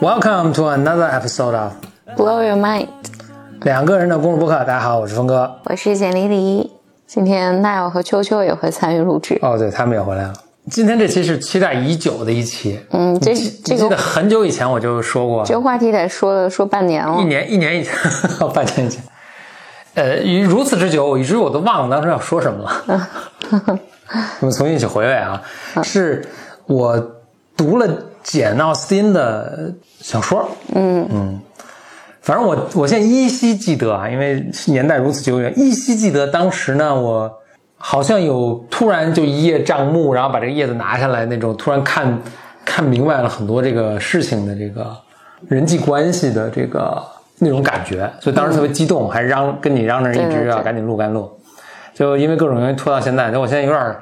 [0.00, 1.72] Welcome to another episode of
[2.16, 2.86] Blow Your Mind，
[3.62, 4.54] 两个人的公路播客。
[4.58, 5.58] 大家好，我是峰哥。
[5.64, 6.70] 我是简丽丽。
[7.04, 9.36] 今天 Nile 和秋秋也会参与录制。
[9.42, 10.32] 哦，对他们也回来了。
[10.70, 12.78] 今天这期是期待已久的一期。
[12.92, 17.24] 嗯，这你这个记得很久以前我就说过，这个话题得说了说半年了一。
[17.24, 17.92] 年一年以前，
[18.54, 19.02] 半年以前。
[19.94, 23.08] 呃，于如此之久，以至于我都忘了当时要说什么了。
[24.38, 25.42] 我们重新一起回味啊，
[25.82, 26.24] 是
[26.66, 26.96] 我
[27.56, 27.88] 读了
[28.28, 30.48] 简·奥斯汀的小说。
[30.74, 31.08] 嗯。
[31.10, 31.40] 嗯，
[32.20, 37.32] 反正我我现在依稀记得啊，因为年代如此久远，依稀记得当时呢，我
[37.78, 42.20] 好像有突然就一叶障目，然后把这个叶子拿下来那种，突然看
[42.64, 44.94] 看明白了很多这个事情的这个
[45.48, 47.02] 人际关系的这个
[47.38, 51.30] 那种感觉，所以当时特别激动，还嚷跟你嚷着一直要赶紧录赶紧录，
[51.94, 53.96] 就因为各种原因拖到现在，就我现在有点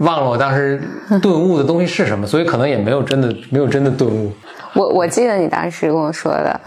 [0.00, 0.82] 忘了我当时
[1.22, 4.32] 顿悟的东西是什么，所以可能也没有真的没有真的顿悟。
[4.74, 6.60] 我我记得你当时跟我说的，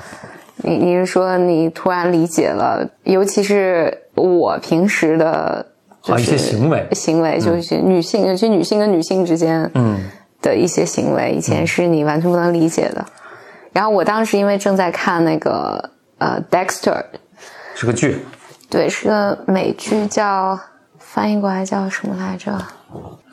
[0.58, 5.66] 你你是说你突然理解了，尤其是我平时的，
[6.02, 10.00] 就啊一些行为行为就是女性，尤其女性跟女性之间，嗯
[10.42, 13.06] 的一些行为，以前是你完全不能理解的。
[13.72, 15.90] 然后我当时因为正在看那个
[16.20, 17.04] 呃 Dexter，
[17.74, 18.20] 是个剧，
[18.70, 20.60] 对，是个美剧叫
[21.00, 22.52] 翻译过来叫什么来着？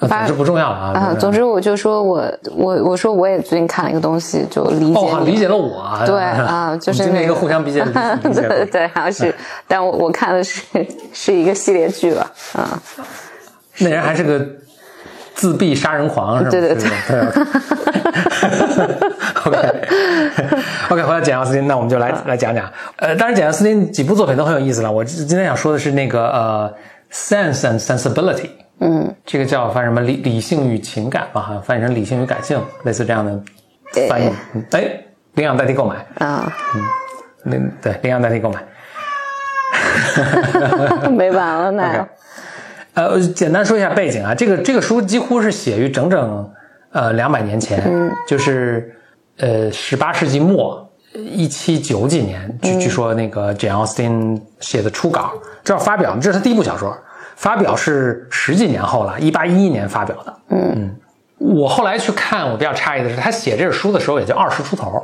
[0.01, 0.93] 呃总之不重要了啊。
[0.95, 2.25] 啊，总之我就说我
[2.57, 6.03] 我我说我也最近看了一个东西，就理解哦，理解了我啊。
[6.07, 7.91] 对啊， 就是今天一个互相理解理
[8.25, 9.35] 理解对对，好像是，
[9.69, 10.63] 但我我看的是
[11.13, 12.81] 是一个系列剧吧，啊，
[13.79, 14.41] 那人还是个
[15.35, 16.51] 自闭杀人狂，是吧？
[16.51, 17.45] 对对对对。
[19.45, 19.57] OK
[20.91, 22.71] OK，回到简·奥斯汀，那我们就来来讲讲。
[22.97, 24.91] 呃，当然，简·奥斯汀几部作品都很有意思了。
[24.91, 26.71] 我今天想说的是那个呃，
[27.15, 28.47] 《Sense and Sensibility》。
[28.81, 33.41] 嗯，这个叫翻什么理理性与情感吧，好像翻译成理性与感性，类似这样的
[34.09, 34.31] 翻译。
[34.55, 35.05] 嗯哎，
[35.35, 36.53] 领养代替购买，啊，
[37.45, 38.61] 那对领养代替购买。
[41.11, 42.09] 没完了那 OK
[42.95, 46.51] 呃，简单说一下背景啊，这个这个书几乎是写于整整
[46.91, 48.95] 呃两百年前，嗯，就是
[49.39, 56.97] 呃十八世纪末一七九几年，据、据说那个 Jane Austen 写的初稿，这要发表，这是他第一部小说，
[57.41, 60.95] 发表是十几年后了，一八一一年发表的，嗯。
[61.39, 65.03] 我后来去看，我比较诧异的是，他写这本书的时候也就二十出头，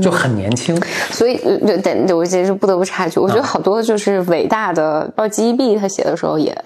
[0.00, 6.56] 就很年轻，所以呃对对，我其实不得不插一句，我觉啊得好多就是伟大的，包括 G.E.B 他写的时候也，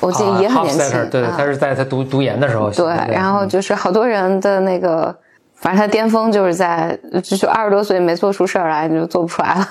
[0.00, 1.08] 我记得也很年轻。
[1.08, 5.16] 对他是在他读读研的时候写对，，然后就是好多人的那个，
[5.54, 9.66] 反正他巅峰就是在就是二十多岁没做出事儿来，你就做不出来了。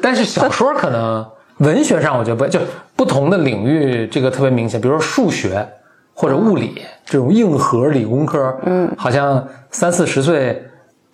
[0.00, 1.26] 但是小说可能
[1.60, 2.60] 文学上我觉得不就
[2.96, 5.66] 不同的领域这个特别明显，比如说数学
[6.14, 10.62] 或者物理这种硬核理工科，嗯，好像三四十岁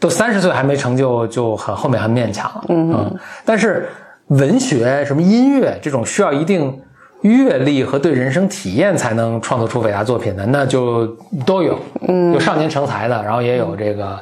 [0.01, 3.89] 都三十岁还没成就就很后面很勉强了，嗯但是
[4.29, 6.81] 文学什么音乐这种需要一定
[7.23, 11.07] 阅历和对人生体验才能创作出伟大作品的，那就
[11.45, 14.19] 都有，嗯，有少年成才的，然后也有这个。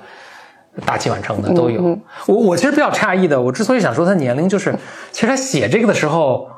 [0.85, 1.99] 大器晚成的都有。
[2.27, 4.75] 我我其实比较诧异的，我之所以想说他年龄，就是
[5.13, 6.49] 其实他写这个的时候，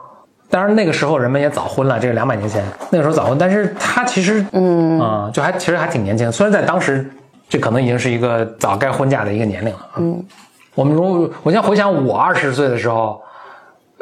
[0.48, 7.08] 当然那个时候人们也早婚了，这个两百年前那个时候早婚，但是他其实嗯啊、就还其实还挺年轻，虽然在当时
[7.48, 9.86] 这可能已经是一个早该婚嫁的一个年龄了。
[9.96, 10.24] 嗯，
[10.74, 13.20] 我们如我现在回想我二十岁的时候，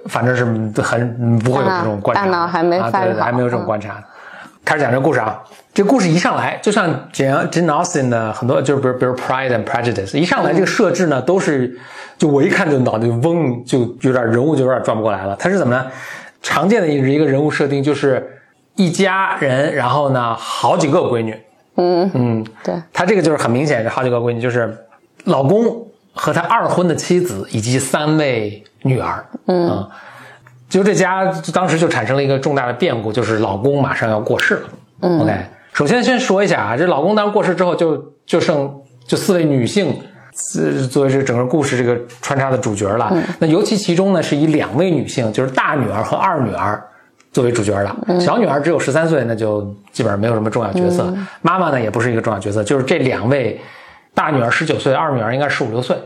[0.07, 0.45] 反正是
[0.83, 4.05] 很不会有这种观察，大脑还没啊对还没有这种观察的。
[4.65, 5.43] 开始讲这个故事啊，
[5.75, 11.77] 这故事一上来就像 Jane Jane Austen 的很多，就是比如比如 Pride and Prejudice，一上来这个设置呢都是，
[12.17, 15.35] 就我一看就脑袋就嗡，就有点人物就有点转不过来了。
[15.37, 15.87] 它是怎么呢？
[16.41, 18.41] 常见的一个人物设定就是
[18.77, 21.37] 一家人，然后呢好几个闺女，
[21.77, 22.09] 嗯。
[22.15, 24.79] 嗯，对，他这个就是很明显，好几个闺女，就是
[25.25, 29.89] 老公和他二婚的妻子以及三位女儿，嗯，
[30.69, 34.69] 就这家当时就产生了一个重大的变故，就是老公马上要过世了。
[35.01, 35.35] 嗯，OK，
[35.75, 38.75] 首先先说一下啊，这老公当过世之后就，就剩
[39.07, 39.95] 就四位女性。
[40.57, 46.83] 呃作为这整个故事这个穿插的主角了，那尤其其中呢是以两位女性，就是大女儿和二女儿
[47.31, 48.19] 作为主角的。
[48.19, 49.63] 小女儿只有十三岁，那就
[49.93, 51.07] 基本上没有什么重要角色。
[51.41, 53.61] 妈妈呢也不是一个重要角色，就是这两位，
[54.13, 55.97] 大女儿十九岁，二女儿应该十五六岁，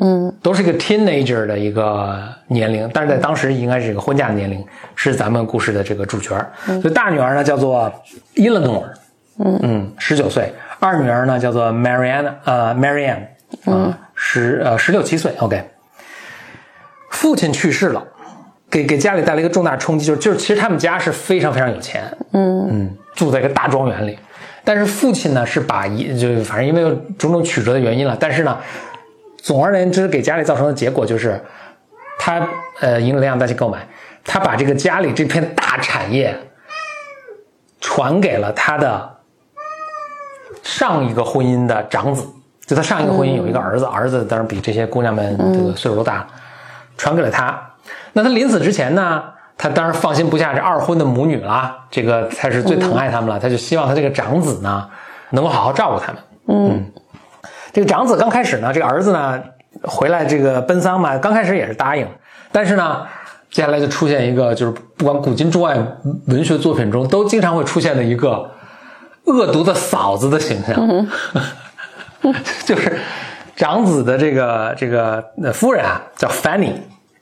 [0.00, 2.18] 嗯都是一个 teenager 的一个
[2.48, 6.34] 年龄，但是在当时应该是一个婚嫁的年龄，是咱们故事的这个主角。
[6.64, 7.92] 所以大女儿呢叫做
[8.36, 8.84] Eleanor，
[9.38, 9.58] 嗯。
[9.62, 10.44] 嗯，十九岁；
[10.80, 13.26] 二女儿呢叫做 Marianne，呃 Marianne，
[13.64, 15.32] 啊十呃十六七岁。
[15.38, 15.64] OK，
[17.10, 18.04] 父亲去世了，
[18.70, 22.68] 给给家里带来一个重大冲击，就是就是其实他们家是非常非常有钱，嗯。
[22.70, 24.18] 嗯，住在一个大庄园里，
[24.64, 28.58] 但是父亲呢是把一就反正因为有种种曲折的原因了，但是呢，
[29.36, 31.40] 总而言之给家里造成的结果就是，
[32.18, 32.48] 他
[32.80, 33.86] 呃赢了两大去购买，
[34.24, 36.36] 他把这个家里这片大产业
[37.80, 39.13] 传给了他的
[40.64, 42.26] 上一个婚姻的长子，
[42.66, 46.26] 就他上一个婚姻有一个儿子，儿子当然比这些姑娘们这个岁数都大，
[46.96, 47.56] 传给了他。
[48.14, 49.22] 那他临死之前呢，
[49.56, 54.88] 他当然放心不下这二婚的母女啦，这个才是最疼爱他们了，他就希望他这个长子呢
[55.30, 56.22] 能够好好照顾他们。
[56.48, 56.90] 嗯，
[57.72, 59.40] 这个长子刚开始呢，这个儿子呢
[59.82, 62.08] 回来这个奔丧嘛，刚开始也是答应，
[62.50, 63.06] 但是呢。
[63.50, 65.76] 接下来就出现一个，就是不管古今中外
[66.26, 68.50] 文学作品中都经常会出现的一个
[69.24, 71.06] 恶毒的嫂子的形象，
[72.64, 72.98] 就是
[73.56, 76.72] 长子的这个这个呃夫人啊，叫 Fanny，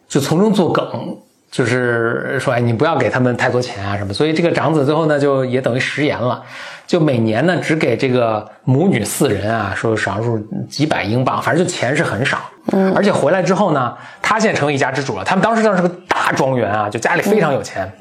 [0.09, 1.17] 就从中作梗，
[1.51, 6.43] 就是说哎你不要给他们太多钱啊什么，所以这个长子最后呢就也等于食言了，
[6.87, 10.39] 就每年呢只给这个母女四人啊说少数
[10.69, 12.39] 几百英镑，反正就钱是很少。
[12.73, 15.25] 嗯，而且回来之后呢，他现在成为一家之主了。
[15.25, 17.93] 他们当时当时是个大庄园啊，就家里非常有钱。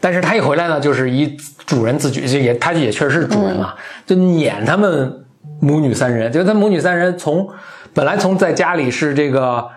[0.00, 1.36] 但是他一回来呢，就是以
[1.66, 3.74] 主人自居，就也他也确实是主人了，
[4.06, 5.24] 就撵他们
[5.60, 6.32] 母女三人。
[6.32, 7.46] 就他母女三人从
[7.92, 9.68] 本来从在家里是这个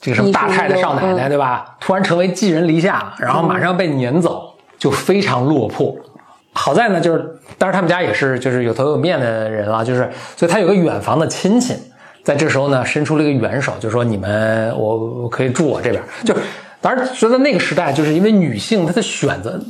[0.00, 5.94] 这个什么大太太少奶奶对吧，突然成为寄人篱下，然后马上被撵走，就非常落魄。
[6.52, 7.18] 好在呢，就是
[7.58, 11.74] 当然他们家也是就是有头有面的人了，就是所以他有个远房的亲戚。
[12.22, 16.02] 在这时候呢，伸出了一个援手，就说你们我我可以住我这边。
[16.22, 16.34] 就
[16.80, 19.60] 当然觉得那个时代，就是因为女性她的选择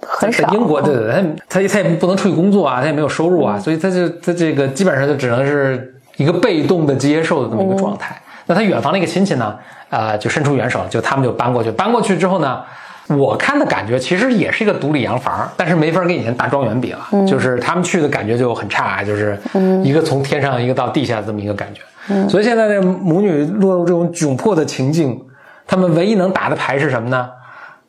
[0.00, 0.48] 很少。
[0.54, 1.12] 英国对对对，
[1.48, 8.16] 她她她也不能出去工作啊，她也没有收入啊，所以她就她这个基本上就只能是一个被动的接受的这么一个状态。
[8.46, 9.56] 那她远房的一个亲戚呢，
[9.90, 11.70] 呃，就伸出援手，就他们就搬过去。
[11.70, 12.62] 搬过去之后呢，
[13.08, 17.26] 我看的感觉其实也是一个独立洋房，但是没法跟以前大庄园比了。
[17.26, 19.38] 就是他们去的感觉就很差，就是
[19.82, 21.82] 一个从天上一个到地下这么一个感觉。
[22.28, 25.18] 所以现在这母女落入这种窘迫的情境，
[25.66, 27.30] 他们唯一能打的牌是什么呢？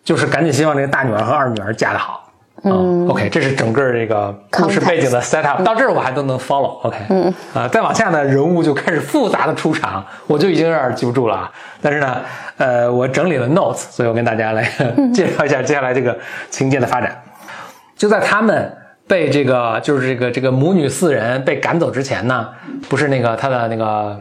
[0.04, 2.32] 就是赶紧希望这个大女儿和二女儿嫁得好。
[2.64, 6.80] 嗯，OK，这是整个这个故事背景的 set up，到这儿我还都能 follow。
[6.84, 11.52] OK，嗯，啊，再往下呢，人物就开始复杂的出场，我就已经有点记不住了啊。
[11.82, 12.22] 但是呢，
[12.58, 14.64] 呃，我整理了 notes，所以我跟大家来
[15.14, 16.18] 介绍一下接下来这个
[16.50, 17.22] 情节的发展。
[17.96, 18.78] 就在他们。
[19.08, 22.50] 被这个就是这个这个母女四人被赶走之前呢，
[22.90, 24.20] 不是那个他的那个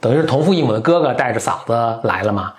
[0.00, 1.72] 等于是同父异母的哥哥带着嫂子
[2.02, 2.52] 来了嘛？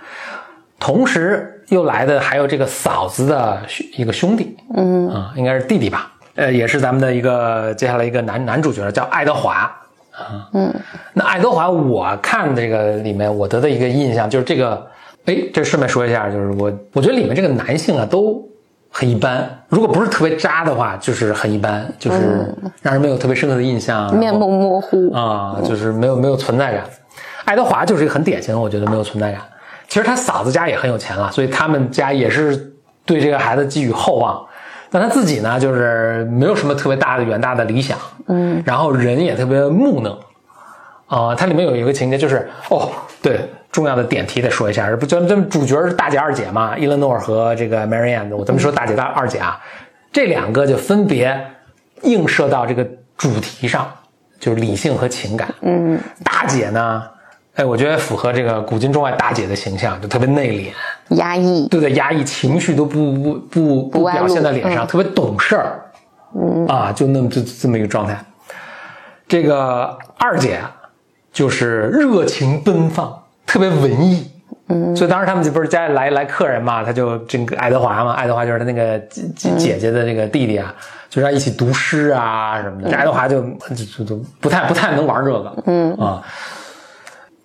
[0.79, 3.59] 同时又来的还有这个嫂子的
[3.95, 6.11] 一个兄弟，嗯啊，应该是弟弟吧？
[6.35, 9.71] 呃，也是咱们的一个接下来一个男男主角叫爱德华
[10.11, 10.73] 啊，嗯，
[11.13, 14.87] 那爱德华我看这个里面我得的一个印象就是这个，
[15.25, 18.47] 哎，这顺便说一下，就是我我觉得里面这个男性啊都。
[18.91, 22.51] 很一般，如果不是特别渣的话，就是很一般，就是
[22.81, 26.83] 让人没有特别深刻的印象，面目模糊啊，就是没有没有存在感。
[27.49, 29.41] 爱德华就是一个很典型的，我觉得没有存在感。
[29.87, 32.71] 其实他嫂子家也很有钱了，所以他们家也是
[33.05, 34.45] 对这个孩子寄予厚望。
[34.91, 37.97] 但他自己呢，就是没有什么特别大的远大的理想，
[38.27, 40.19] 嗯，然后人也特别木讷
[41.07, 41.33] 啊。
[41.33, 42.91] 它里面有一个情节就是哦，
[43.21, 43.39] 对。
[43.71, 49.61] 重要的点题得说一下，不，咱们主角是大姐二姐嘛，伊伦诺尔和这个 Marianne，我咱们说大姐大二姐啊，
[50.11, 51.39] 这两个就分别
[52.01, 52.83] 映射到这个
[53.15, 53.87] 主题上，
[54.39, 55.53] 就是理性和情感。
[55.61, 57.03] 嗯，大姐呢，
[57.59, 65.81] 哎，我觉得符合这个古今中外大姐的形象，就特别内敛、压抑，对对，压抑情绪都不不不不表现在脸上，特别懂事儿。
[66.33, 68.17] 嗯啊，就那么就这么一个状态。
[69.27, 70.61] 这个二姐
[71.33, 73.13] 就是热情奔放。
[73.45, 74.31] 特别文艺，
[74.67, 78.97] 嗯，所以当时他们就不是家里来来客人嘛，他就这个爱德华嘛，爱德华就是他那个
[79.35, 80.73] 姐姐姐的这个弟弟啊，
[81.09, 82.89] 就让一起读诗啊什么的。
[82.89, 83.41] 这爱德华就
[83.97, 86.23] 就就不太不太能玩这个，嗯啊。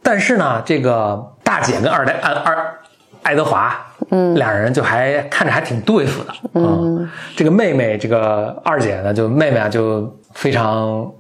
[0.05, 2.75] 但是呢，这个大姐跟二代二二
[3.23, 3.75] 爱德华，
[4.11, 7.11] 嗯，两人就还看着还挺对付的，嗯。
[7.35, 11.11] 这个妹妹，这个二姐呢，就妹妹啊，就非常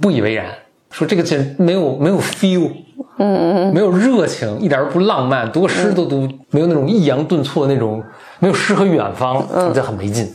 [0.00, 0.46] 不以为然，
[0.90, 2.70] 说这个姐没有没有 feel。
[3.18, 8.02] 嗯嗯没有热情，一点都不浪漫，读个诗都读没有那种抑扬顿挫的那种，
[8.40, 10.28] 没有诗和远方，嗯，就很没劲。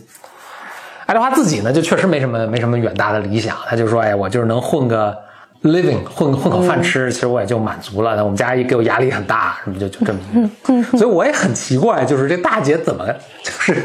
[1.07, 5.17] 爱德华自己呢，就确实没什么没什么远大的理想，他就说，哎，我就是能混个
[5.67, 8.15] living，混混口饭吃，其实我也就满足了。
[8.15, 10.41] 那我们家一给我压力很大，什么就就这么一
[10.81, 13.05] 个，所以我也很奇怪，就是这大姐怎么
[13.43, 13.75] 就是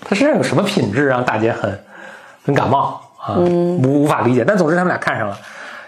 [0.00, 1.78] 她身上有什么品质让大姐很
[2.44, 3.36] 很感冒啊？
[3.36, 4.44] 无无法理解。
[4.46, 5.36] 但总之他们俩看上了，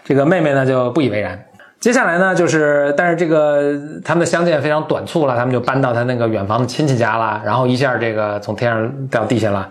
[0.04, 1.42] 这个妹妹呢就不以为然。
[1.78, 9.68] 接下来呢，就是但是这个他们的相见非常短促了，他们就搬到他那个远房的亲戚家了，然后一下这个从天上掉地下了。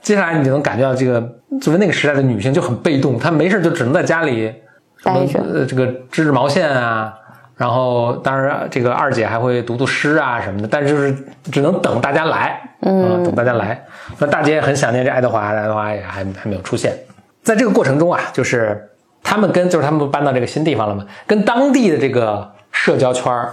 [0.00, 1.20] 接下来你就能感觉到这个
[1.60, 4.54] 作为那个时代的女性就很被动，她没事就只能在家里
[5.02, 7.14] 待着呃，这个织织毛线啊，
[7.56, 11.16] 然后当然这个二姐还会读读诗啊什么的，但是就是
[11.50, 13.84] 只能等大家来，嗯，等大家来。
[14.18, 16.96] 那大姐也很想念这爱德华，爱德华也还还没有出现。
[17.42, 18.90] 在这个过程中啊，就是
[19.22, 23.52] 他们跟就是他们不搬到这个新地方了嘛，跟当地的这个社交圈儿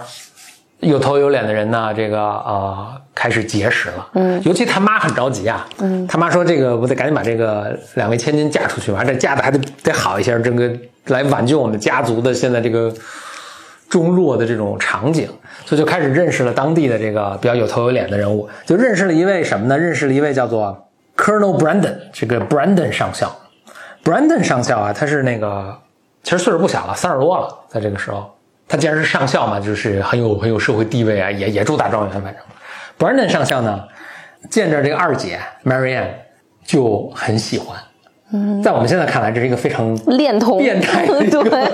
[0.80, 4.08] 有头有脸的人呢，这个呃开始结识了。
[4.14, 5.66] 嗯，尤其他妈很着急啊。
[5.78, 10.70] 嗯，他妈说这个我得赶紧把这个两位千金嫁出去，完这嫁的还得得好一些，这个
[11.06, 12.92] 来挽救我们家族的现在这个
[13.88, 15.28] 中落的这种场景，
[15.64, 19.78] 所以就开始认识了当地的这个比较有头有脸的人物，就认识了一位什么呢？
[19.78, 23.34] 认识了一位叫做 Colonel Brandon，这个 Brandon 上校。
[24.04, 25.76] Brandon 上校啊，他是那个
[26.22, 28.35] 其实岁数不小了，三十多了，在这个时候，
[28.68, 32.34] 他既然是上校嘛，就是很有很有社会地位啊，也也住大庄园，反正
[32.98, 33.84] Brandon 上校呢，
[34.50, 36.08] 见着这个二姐 Marianne
[36.64, 37.78] 就很喜欢。
[38.32, 41.64] 嗯，在我们现在看来，这是一个非常恋童变态的一个 对，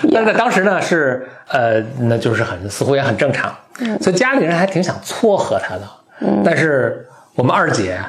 [0.10, 3.54] 但是在当时呢，是呃，那就是很似乎也很正常，
[4.00, 5.82] 所以家里人还挺想撮合他的。
[6.20, 8.00] 嗯，但是我们二姐，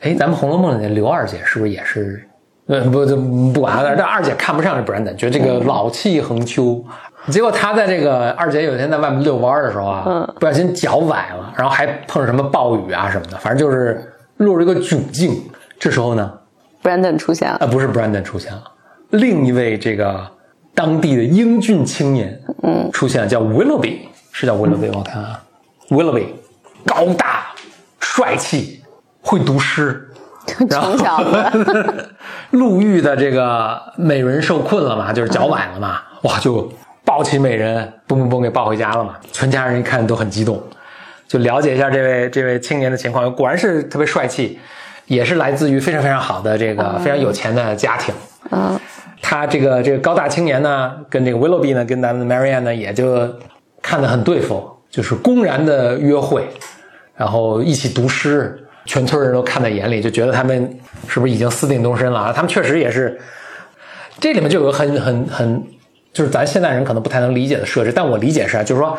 [0.00, 2.24] 哎，咱们《红楼梦》里的刘二姐是不是也是？
[2.70, 3.96] 呃，不，就不管了。
[3.96, 6.82] 这二姐看不上这 Brandon，觉得这个老气横秋。
[7.28, 15.42] 结果他在这个二姐有一天在外面遛弯儿的时候啊，嗯不小心脚崴了，然后还碰上什么暴雨啊什么的，反正就是落入一个窘境。
[15.78, 16.32] 这时候呢
[16.82, 18.62] ，Brandon 出现了，啊，不是 Brandon 出现了，
[19.10, 20.26] 另一位这个
[20.74, 23.98] 当地的英俊青年，嗯，出现了，叫 Willoughby，
[24.30, 24.98] 是叫 Willoughby 吗？
[24.98, 25.42] 我看啊
[25.88, 26.26] ，Willoughby，
[26.86, 27.46] 高大
[27.98, 28.82] 帅气，
[29.20, 30.08] 会读诗，
[30.70, 32.08] 穷小子，
[32.50, 36.70] 路遇的这个美人受困了嘛，就是脚崴了嘛，哇，就
[37.04, 39.16] 抱起美人，嘣嘣嘣给抱回家了嘛。
[39.32, 40.62] 全家人一看都很激动，
[41.28, 44.58] 就了解一下这位这位青年的情况，果然是特别帅气，
[45.06, 48.14] 也是来自于非常非常好的这个非常有钱的家庭。
[48.50, 48.78] 嗯，
[49.22, 53.28] 他这个这个高大青年呢，跟这个 Willoughby 呢，跟咱们的 Marianne 呢，也就
[53.82, 56.48] 看得很对付，就是公然的约会，
[57.14, 62.32] 然后一起读诗，全村人都看在眼里，就觉得他们是不是已经私定终身了？
[62.32, 63.20] 他们确实也是，
[64.18, 65.64] 这里面就有个很很很，
[66.12, 68.98] 就是咱现代人可能不太能理解的设置，但我理解是啊，就是说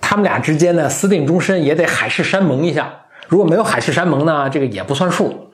[0.00, 2.88] 他们俩之间呢私定终身也得海誓山盟一下，
[3.26, 5.50] 如果没有海誓山盟呢，这个也不算数。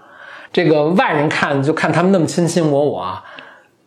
[0.53, 3.23] 这个外人看就看他们那么卿卿我我，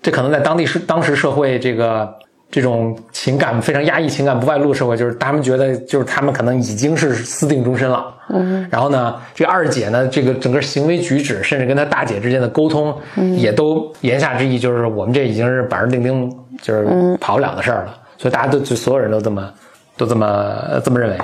[0.01, 2.15] 这可能在当地是当时社会这个
[2.55, 8.15] 这种情感非常压抑、情感不外露的社会，就是他们觉得就是他们可能已经是私定终身了。
[8.29, 12.97] 嗯，然后呢，这个二姐呢，这个整个行为举止，甚至跟她大姐之间的沟通，
[13.35, 17.93] 也都言下之意就是我们这已经是板上钉钉，就是跑不了的事儿了。
[18.17, 19.51] 所以大家都就所有人都这么
[19.97, 21.17] 都这么这么认为。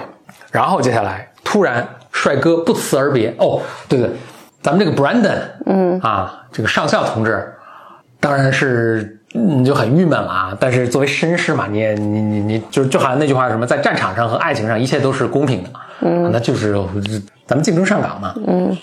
[0.52, 3.34] 然后接下来突然帅哥不辞而别。
[3.38, 4.10] 哦，对对，
[4.62, 7.54] 咱们这个 Brandon，嗯啊，这个上校同志，
[8.20, 10.58] 当然是你就很郁闷了啊。
[10.60, 15.70] 但是作为绅士嘛，你也你你你就就好像那句话什么，在战场上和爱情上一切都是公平的，
[16.02, 16.74] 嗯，那就是
[17.46, 18.78] 咱们竞争上岗嘛，嗯。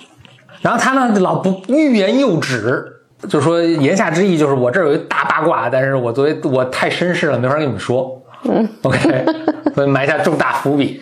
[0.61, 2.85] 然后他呢，老不欲言又止，
[3.29, 8.21] 就说言下之意就是我这儿有一大八卦，但是我作为我太绅士了，没法跟你们说。
[8.45, 9.25] 嗯，OK，
[9.75, 11.01] 所以埋下重大伏笔。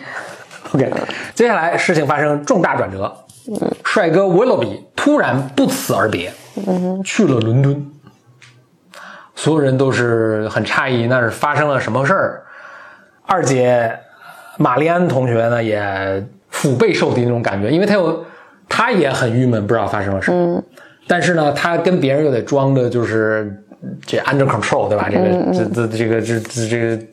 [0.73, 0.91] OK，
[1.33, 3.11] 接下来事情发生重大转折，
[3.85, 6.31] 帅哥 Willoughby 突然不辞而别，
[7.05, 7.91] 去了伦敦。
[9.37, 12.41] 所有人都是很诧异，那是发生了什么事儿？
[13.27, 13.93] 二姐
[14.57, 18.25] 玛丽安同学呢，也腹背受敌那种感觉，因为她有，
[18.67, 20.63] 她也很郁闷，不知道发生了什么。
[21.07, 23.63] 但是呢，她跟别人又得装的就是
[24.07, 25.07] 这 under control，对吧？
[25.07, 27.03] 这个这这这个这这这个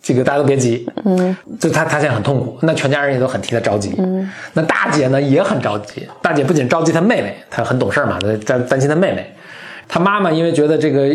[0.00, 9.34] 这个大家都别急，嗯，就她她现在很痛苦，那全家人也都很替她着急，嗯，那大姐呢也很着急，大姐不仅着急她妹妹，她很懂事嘛，她担担心她妹妹，
[9.88, 11.08] 她妈妈因为觉得这个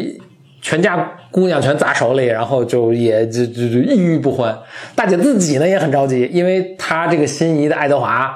[0.63, 4.57] 全家姑娘全砸手里，然后就也就就就抑郁不欢。
[4.95, 8.35] 大姐自己呢也很着急，因为她这个心仪的爱德华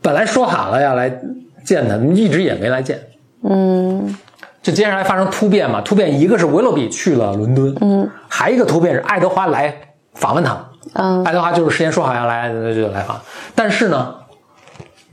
[0.00, 1.20] 本来说好了要来
[1.62, 2.98] 见她，一直也没来见。
[3.44, 4.16] 嗯
[4.62, 9.72] 就接下来发生突变嘛，突变一个是维洛比去了伦敦，嗯，还一个突变是爱德华来
[10.14, 11.22] 访问他，嗯。
[11.24, 13.20] 爱德华就是事先说好要来就来访，
[13.54, 14.14] 但是呢，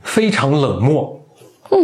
[0.02, 1.20] 非常冷漠，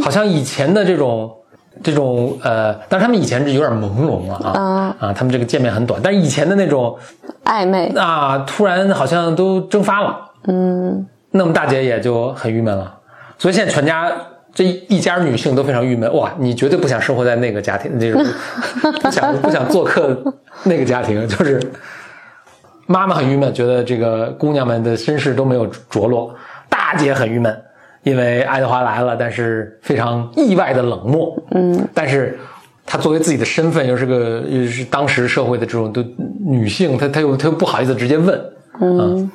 [0.02, 1.37] 好像以前的这种
[1.82, 6.96] 这种呃，但是他们以前是有点朦胧了啊、啊，他们这个见面很短，但是以前的那种
[7.44, 12.92] 暧昧，啊，突然好像都蒸发了，嗯那么大姐也就很郁闷了，
[13.38, 14.10] 所以现在全家
[14.52, 16.12] 这一家女性都非常郁闷。
[16.14, 18.22] 哇，你绝对不想生活在那个家庭，那种
[19.00, 20.20] 不想不想做客
[20.64, 21.60] 那个家庭，就是
[22.86, 26.34] 妈妈很郁闷，觉得这个姑娘们的身世都没有着落。
[26.68, 27.62] 大姐很郁闷，
[28.02, 31.37] 因为爱德华来了，但是非常意外的冷漠。
[31.50, 32.38] 嗯，但是
[32.87, 36.04] 她作为自己的身份，又是个又是当时社会的这种的
[36.45, 38.40] 女性，她她又她又不好意思直接问。
[38.80, 39.30] 嗯，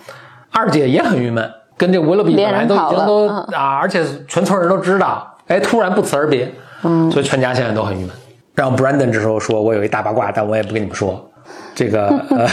[0.52, 6.52] 二姐也很郁闷，跟这维勒比本来都已经都啊，而且全村人都知道，哎，突然不辞而别。
[6.84, 8.10] 嗯，所以全家现在都很郁闷。
[8.54, 11.30] 然后 Brandon 这时候说：“我有一大八卦，但我也不跟你们说。”
[11.76, 12.48] 这个呃，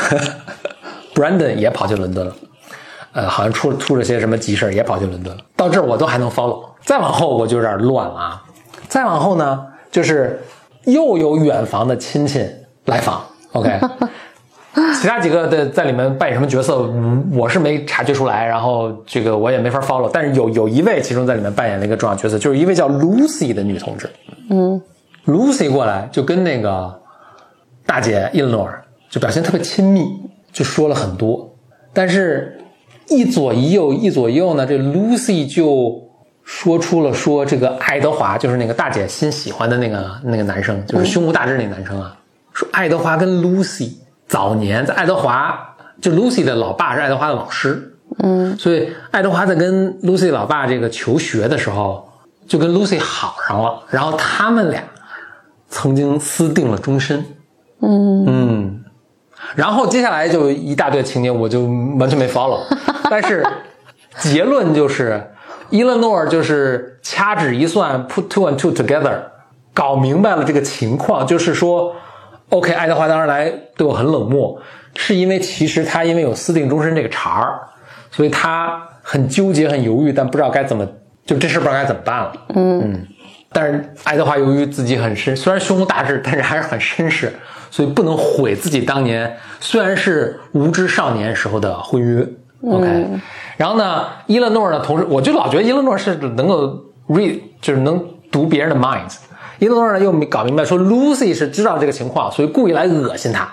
[1.14, 2.34] Brandon 也跑去伦敦了。
[3.12, 5.42] 呃，好像出出了些什么急事也跑去伦敦了。
[5.54, 8.42] 到这儿我都还能 follow，再往后我就有点乱了啊。
[8.88, 10.42] 再往后呢，就是
[10.84, 12.46] 又有远房的亲戚
[12.86, 13.22] 来访。
[13.52, 13.78] OK，
[14.98, 16.90] 其他几个的在里面扮演什么角色，
[17.34, 20.08] 我是没察觉出来，然后这个我也没法 follow。
[20.10, 24.10] 但是有有一位其中在里面扮演了一个重要角色，就是一位叫 Lucy 的女同志。
[24.48, 24.80] 嗯
[25.26, 26.98] ，Lucy 过来就跟那个
[27.84, 28.70] 大姐 Eleanor
[29.10, 30.02] 就表现特别亲密，
[30.50, 31.54] 就说了很多，
[31.92, 32.58] 但是。
[33.12, 36.02] 一左一右，一左一右呢，这 Lucy 就
[36.42, 42.16] 说出了说这个爱德华就是那个大姐新喜欢的那个那个男生，就是胸无大志那男生啊。
[42.52, 43.92] 说爱德华跟 Lucy
[44.26, 52.08] 早年在爱德华，就 Lucy 的老爸是爱德华的老师，嗯，所以爱德华在跟 Lucy 老爸这个求学的时候，
[52.46, 54.82] 就跟 Lucy 好上了，然后他们俩
[55.68, 57.24] 曾经私定了终身，
[57.80, 58.81] 嗯嗯。
[59.54, 61.62] 然后接下来就一大堆情节，我就
[61.98, 62.60] 完全没 follow。
[63.10, 63.46] 但是
[64.18, 65.30] 结论就是，
[65.70, 69.18] 伊勒诺尔就是掐指一算，put two and two together，
[69.74, 71.94] 搞明白了这个情况，就是说
[72.50, 74.58] ，OK，爱德华当时来对我很冷漠，
[74.96, 77.58] 是因为其实他因为有私定终身这个茬儿，
[78.10, 80.86] 所以他很纠结、很犹豫，但不知道该怎么，
[81.26, 82.32] 就这事不知道该怎么办了。
[82.54, 83.06] 嗯，
[83.52, 87.32] 但是爱德华由于自己很绅，虽然胸无大志，但是还是很绅士。
[87.72, 92.28] 所以不能毁自己当年虽然是无知少年时候的婚约
[92.70, 93.08] ，OK。
[93.56, 99.10] 然后呢，伊勒诺呢，同时我就老觉得伊勒诺是能够 read，就是能读别人的 mind。
[99.58, 103.48] 伊勒诺呢又没搞明白说 Lucy 是知道这个情况，所以故意来恶心他，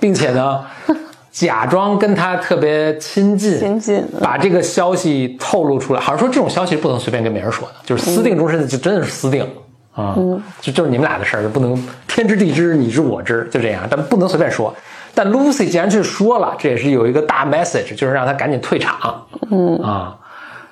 [0.00, 0.64] 并且呢
[1.30, 6.00] 假装跟他特别亲近，亲近，把这个消息透露出来。
[6.00, 9.46] 好像说这种消息不能随便跟别人说的，就是私定终身的，就真的是私定。
[9.92, 10.16] 啊，
[10.60, 11.76] 就就是你们俩的事儿，就不能
[12.18, 14.74] 天知地知，你知我知，就这样，但不能随便说。
[15.14, 19.24] 但 Lucy 既然去说了，这也是有一个大 message，就是让他赶紧退场。
[19.52, 20.16] 嗯啊，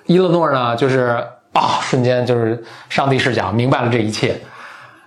[0.07, 1.17] 伊勒诺呢，就是
[1.53, 4.35] 啊，瞬间就是上帝视角明白了这一切，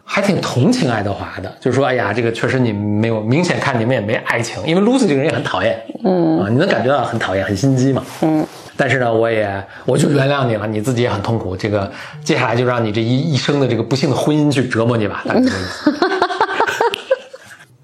[0.05, 5.77] 还挺同情爱德华的，就是说，哎呀，这个确实你没有明显看你们也没爱情，因为 Lucy 这个人也很讨厌。
[6.05, 8.01] 嗯啊，你能感觉到很讨厌，很心机嘛。
[8.21, 8.47] 嗯。
[8.77, 11.53] 但是呢，我也我就原谅你了，你自己也很痛苦。
[11.53, 11.91] 这个
[12.23, 15.21] 接下来就让你这一一生的这个不幸的婚姻去折磨你吧。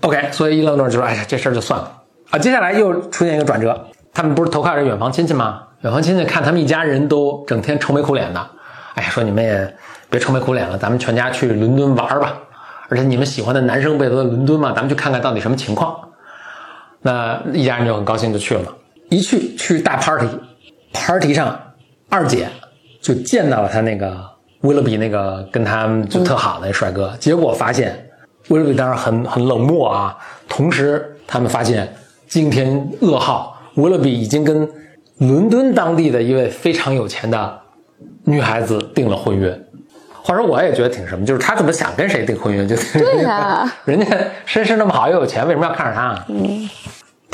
[0.06, 1.92] OK，所以伊勒诺就说：“哎呀，这事儿就算了
[2.30, 5.64] 啊。”接下来又出现一个转折，他们不是投靠着远房亲戚吗？
[5.82, 8.40] 远房亲戚看他们一家人都整天愁眉苦脸的，
[8.94, 9.76] 哎呀，说你们也
[10.10, 12.38] 别愁眉苦脸了，咱们全家去伦敦玩吧。
[12.88, 14.72] 而且你们喜欢的男生不也都在伦敦吗？
[14.76, 15.98] 咱们去看看到底什么情况。
[17.02, 18.68] 那一家人就很高兴就去了嘛。
[19.10, 20.28] 一去去大 party。
[20.94, 21.60] party 上，
[22.10, 22.48] 二姐
[23.02, 24.18] 就见到了他那个
[24.62, 28.05] 威勒比那个跟他们就特好的帅哥，结果发现
[28.50, 30.18] 威勒比当然很很冷漠啊。
[30.48, 31.94] 同时，他们发现
[32.28, 34.70] 惊天噩耗，威勒比已经跟
[35.18, 37.60] 伦敦当地的一位非常有钱的
[38.24, 39.60] 女孩子订了婚约。
[40.22, 46.26] 话说，我也觉得挺什么，就是他怎么想跟谁订婚约就对 呀，人家身世那么好又有钱，为什么要看上他？
[46.30, 46.70] 嗯。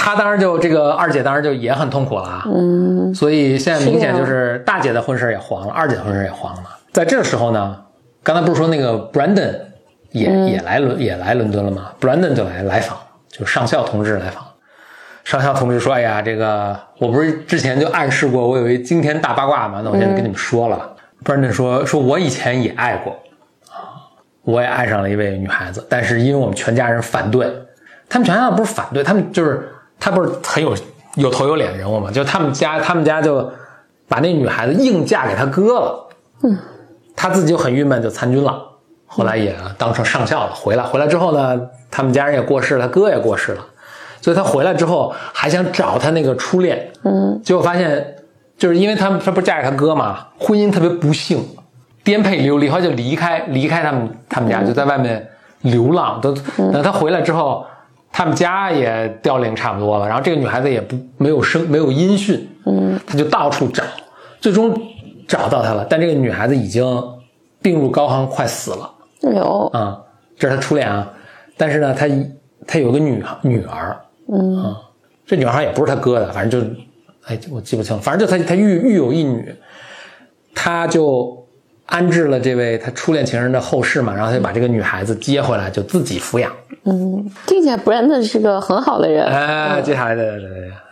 [0.04, 6.64] 他当时就这个二姐当时就也很痛苦了，嗯，所以现在明显就是大姐的婚事也黄了，二姐的婚事也黄了。
[6.92, 7.78] 在这个时候呢，
[8.24, 9.54] 刚才不是说那个 Brandon
[10.12, 12.98] 也也来伦也来伦敦了吗？Brandon 就来来访，
[13.30, 14.46] 就上校同志来访。
[15.24, 19.82] 上校同志说：“哎呀，这个我不是之前就暗示过我有一惊天大八卦嘛？
[19.84, 20.96] 那我现在跟你们说了。
[21.24, 23.14] ”Brandon 说：“说我以前也爱过，
[23.70, 24.08] 啊，
[24.44, 27.52] 我也爱上了一位女孩子，但是因为我们全家人反对，
[28.10, 29.68] 他们全家不是反对，他们就是。”
[30.04, 30.76] 他不是很有
[31.14, 32.10] 有头有脸的人物嘛？
[32.10, 33.48] 就他们家，他们家就
[34.08, 36.10] 把那女孩子硬嫁给他哥了。
[36.42, 36.58] 嗯，
[37.16, 38.60] 他自己就很郁闷，就参军了。
[39.14, 40.54] 后来也当成上校了。
[40.54, 43.66] 回来回来之后呢，他们家人也过世了，他哥也过世了。
[44.22, 46.92] 所以他回来之后还想找他那个初恋。
[47.04, 48.16] 嗯，结果发现
[48.58, 51.46] 就是因为他他不是嫁给他哥嘛，婚姻特别不幸，
[52.04, 55.30] 颠沛流离，后来就离开离开他们他们家，就在外面
[55.62, 56.22] 流浪。
[56.22, 56.34] 都
[56.72, 57.66] 等他回来之后。
[58.14, 63.82] 他们家也凋零差不多了，然后这个女孩子也不没有声没有音讯，嗯，他就到处找，
[64.42, 64.78] 最终
[65.30, 66.84] 找到她了，但这个女孩子已经
[67.62, 68.92] 病入膏肓，快死了。
[69.30, 69.70] 有。
[69.74, 70.02] 啊，
[70.38, 71.12] 这是他初恋啊，
[71.58, 72.08] 但是呢，他
[72.66, 74.64] 他有个女女儿，嗯。
[74.64, 74.82] 啊，
[75.26, 76.68] 这女孩也不是他哥的，反正就，
[77.26, 79.56] 哎，我记不清，反正就他他育育有一女，
[80.54, 81.46] 他就
[81.86, 86.52] 安置了这位他初恋情人的后事嘛，然后他就把这个女孩子接回来，就自己抚养。
[86.84, 89.26] 嗯，听起来 Brandon 是个很好的人。
[89.26, 90.38] 哎，接下来的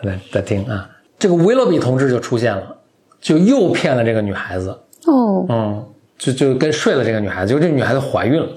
[0.03, 2.77] 来再听啊，这个 Willoughby 同志就出现了，
[3.19, 4.69] 就诱骗了这个女孩子。
[5.05, 5.85] 哦，嗯，
[6.19, 8.47] 就就跟睡了这个女孩子，就这女孩子怀孕了。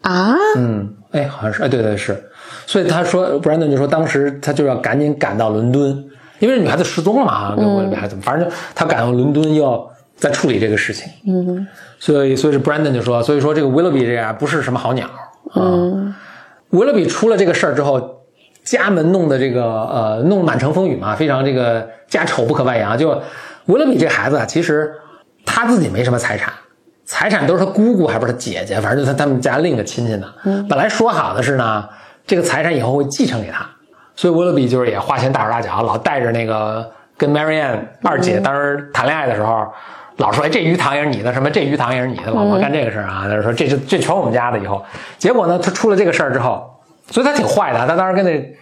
[0.00, 2.20] 啊，嗯，哎，好像是，哎，对对是，
[2.66, 5.90] 所以他说，Brandon 就说当时他就要赶紧赶到伦敦，
[6.40, 11.08] 因为这女孩子失踪了嘛，跟 Willoughby 还怎么，反正就他赶到伦敦要再处理这个事情。
[11.28, 11.64] 嗯
[12.00, 15.54] 所以，所以是 Brandon 就说，所以说这个 Willoughby 这样不是什么好鸟啊。
[15.54, 16.14] 嗯
[16.72, 18.22] Willoughby 出了这个事儿之后，
[18.64, 22.98] 家门弄得这个呃弄满城风雨嘛，非常这个家丑不可外扬。
[22.98, 23.10] 就
[23.68, 24.92] Willoughby 这孩子啊，其实
[25.44, 26.52] 他自己没什么财产，
[27.12, 30.26] 财产都是他姑姑还不是他姐姐，反正就他他们家另一个亲戚的。
[30.66, 31.86] 本来说好的是呢，
[32.26, 33.68] 这个财产以后会继承给他，
[34.16, 39.66] 所以 Willoughby 就是也花钱大手大脚，老带着那个跟 Marianne 二姐当时谈恋爱的时候。
[40.18, 43.24] 老说哎，这鱼塘也是你的，什么这鱼塘也是你的，老婆干这个事儿啊。
[43.28, 44.58] 他说这是这全我们家的。
[44.58, 44.84] 以后，
[45.18, 46.70] 结果呢，他出了这个事儿之后，
[47.10, 47.86] 所以他挺坏的。
[47.86, 48.54] 他当时跟那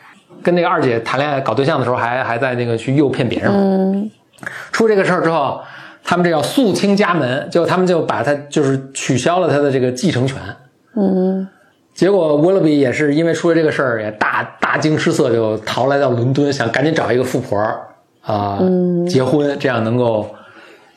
[0.44, 3.50] 跟那个二姐谈恋爱搞对象的时候，还还在那个去诱骗别人。
[3.52, 4.10] 嗯
[4.72, 5.60] 出这个事儿之后，
[6.02, 10.38] 他们这叫肃清家门，就他们就把他就是取消了他的这个继承权。
[10.96, 11.46] 嗯
[11.92, 17.58] 结果 wulobi 也是因为出了这个事儿，也大大惊失色，就逃来到伦敦，想赶紧找一个富婆
[18.22, 18.58] 啊、
[19.06, 20.34] 结婚，这样能够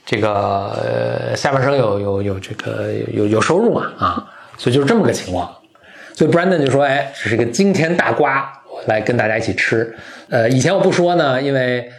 [0.05, 5.49] 这个下半生有有有这个有有收入嘛啊，所以就是这么个情况。
[6.13, 8.47] 所以 Brandon 就说：“哎，这是一个惊天大瓜，
[8.85, 9.93] 来跟大家一起吃。
[10.29, 11.91] 呃，以前我不说呢，因为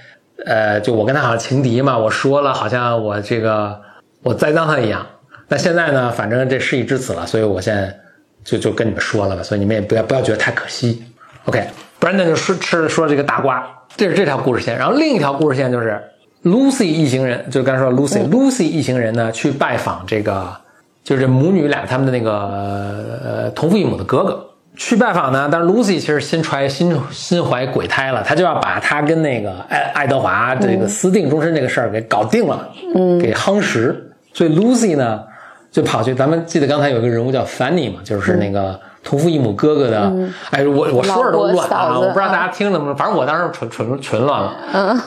[0.44, 3.80] 呃，就我跟他好像情敌嘛，我说了好像我这个
[4.22, 5.06] 我栽赃他一样。
[5.48, 7.94] 那现在呢，反正这事已至此了，所以我现在
[8.42, 11.04] 就就跟你们说了吧，所以你们也不要不要觉得太可惜。
[11.44, 13.64] OK，Brandon、就吃吃说这个大瓜，
[13.96, 14.76] 这是这条故事线。
[14.76, 16.02] 然后另一条故事线就是
[16.42, 20.52] Lucy 一行人，就是刚才说 Lucy，Lucy、一行人呢去拜访这个，
[21.04, 22.32] 就是母女俩他们的那个
[23.24, 24.50] 呃同父异母的哥哥。
[24.76, 34.10] 去拜访呢，但是 Lucy 其实心揣心心怀鬼胎了，她就要把她跟那个爱爱德华这个私定终身这个事儿给搞定了，嗯，给夯实。
[34.32, 35.22] 所以 Lucy 呢
[35.70, 40.12] 就跑去，咱们记得刚才有一个人物叫 Fanny 嘛，就是那个同父异母哥哥的，
[40.50, 44.56] 哎，我我说着都乱啊，我不知道大家听了没有，反正我当时纯纯纯乱了。
[44.72, 45.00] 嗯，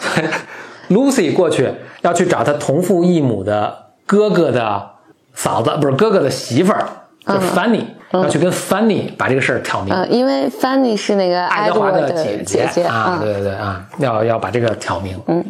[0.89, 1.69] Lucy 过去
[2.01, 4.91] 要去找她同父异母的哥哥的
[5.33, 6.87] 嫂子，不是哥哥的媳妇儿，
[7.25, 9.93] 就是 Fanny，、要去跟 Fanny 把这个事儿挑明。
[9.93, 15.19] 嗯，因为 Fanny 是那个爱德华的的姐姐啊，对对对啊，要要把这个挑明。
[15.27, 15.43] 嗯，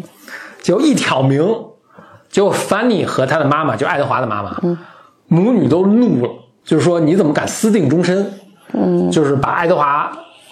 [0.62, 1.44] 结果一挑明，
[2.30, 4.60] 结果 Fanny 和他的妈妈，就爱德华的妈妈，
[5.28, 6.32] 母女都怒了，
[6.64, 8.34] 就是说你怎么敢私定终身？
[8.74, 10.12] 嗯，就是把爱德华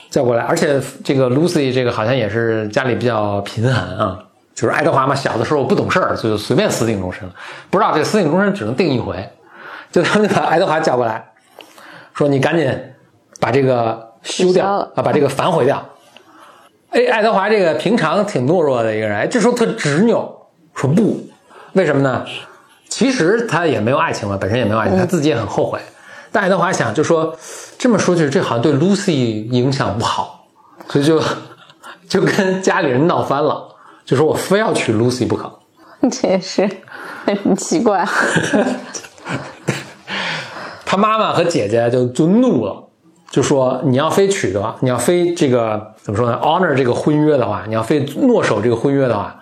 [0.10, 4.20] 叫过来，而且这个 Lucy 这个好像也是家里比较贫寒啊。
[4.54, 7.34] 就是爱德华嘛，小的时候不懂事儿，就随便私定终身了。
[7.70, 9.30] 不知道这个私定终身只能定一回，
[9.92, 11.22] 就他们就把爱德华叫过来，
[12.16, 12.76] 说你赶紧
[13.40, 15.86] 把这个修掉啊，把这个反悔掉。
[16.90, 21.22] 哎，爱德华这个平常挺懦弱的一个人，哎，这时候特执拗，说不，
[21.74, 22.26] 为什么呢？
[22.88, 25.78] 其实他也没有爱情嘛，本身也没有爱情，他自己也很后悔。
[26.32, 27.36] 但爱德华想，就说
[27.78, 30.48] 这么说，就是这好像对 Lucy 影响不好，
[30.88, 31.22] 所以就
[32.08, 33.76] 就跟家里人闹翻了，
[34.06, 35.60] 就说我非要娶 Lucy 不可。
[36.10, 36.70] 这也是
[37.26, 38.08] 很奇怪。
[40.86, 42.88] 他妈妈和姐姐就就怒了，
[43.30, 49.36] 就说你要非娶的话，你要非这个怎么说呢？honor 这个婚约的话，你要非诺守这个婚约的话，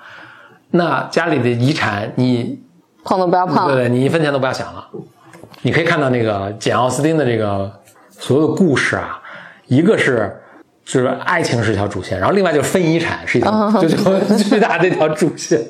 [0.72, 2.62] 那家里的遗产你
[3.04, 3.68] 碰都不要碰。
[3.68, 4.88] 对对，你一分钱都不要想了。
[5.62, 7.72] 你可以看到那个简奥斯汀的这个
[8.10, 9.22] 所有的故事啊，
[9.68, 10.42] 一个是
[10.86, 15.62] 就是爱情是一条主线，然后另外就是分遗产是一条， 就就巨大的一条主线，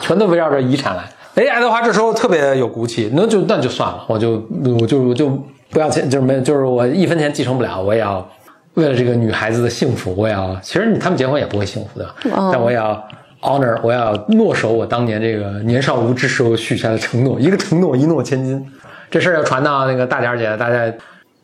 [0.00, 1.04] 全都围绕着遗产来。
[1.34, 4.46] 哎，爱德华这时候特别有骨气，那就那就算了，我就
[4.78, 5.28] 我就我就
[5.70, 8.26] 不要钱，就是没就是我一分钱继承不了，我也要
[8.74, 10.54] 为了这个女孩子的幸福，我也要。
[10.62, 12.14] 其实他们结婚也不会幸福的，
[12.52, 13.02] 但我也要
[13.40, 18.64] honor，我要诺守我当年这个年少无知时候许下的承诺，一个承诺一诺千金。
[19.10, 20.92] 这事儿要传到那个大点儿姐，大家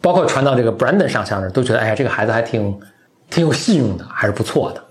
[0.00, 2.78] 包括传到这个 Brandon 上校那儿，都觉得哎呀，这个孩子还挺
[3.30, 4.82] 挺有信用的，还是不错的。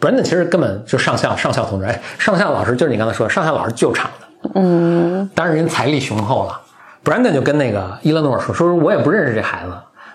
[0.00, 4.23] Brandon 其实根本就上校上校同志，哎，上校老师就是你刚才说的，上校老师救场的，
[4.54, 6.60] 嗯，当然人财力雄厚了。
[7.04, 9.72] Brandon 就跟那个伊勒诺说，说我也不认识这孩子，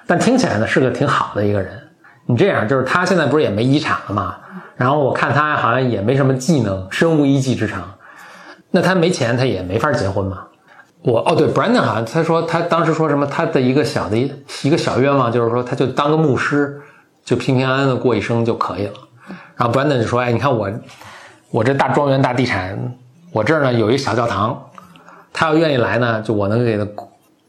[0.07, 1.71] 但听起来呢是个挺好的一个人。
[2.25, 4.35] 你这样就是他现在不是也没遗产了吗？
[4.75, 7.95] 然后我看他好像也没什么技能，身无一技之长，
[8.71, 10.43] 那他没钱，他也没法结婚嘛。
[11.01, 14.31] 我哦对，Brandon 好像他说他当时说什么，他的一个小的一
[14.63, 16.81] 一个小愿望就是说，他就当个牧师，
[17.23, 18.93] 就平平安安的过一生就可以了。
[19.55, 20.69] 然后 Brandon 就说，哎，你看我
[21.51, 22.95] 我这大庄园大地产，
[23.31, 24.69] 我这儿呢有一小教堂，
[25.31, 26.87] 他要愿意来呢，就我能给他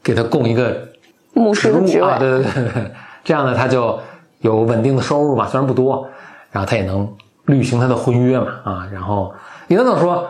[0.03, 0.89] 给他供一个
[1.33, 2.91] 牧师的职位，啊，对对对对，
[3.23, 3.99] 这样呢他就
[4.39, 6.07] 有稳定的收入嘛，虽然不多，
[6.51, 7.11] 然后他也能
[7.45, 9.33] 履行他的婚约嘛，啊，然后
[9.67, 10.27] 伊德诺说。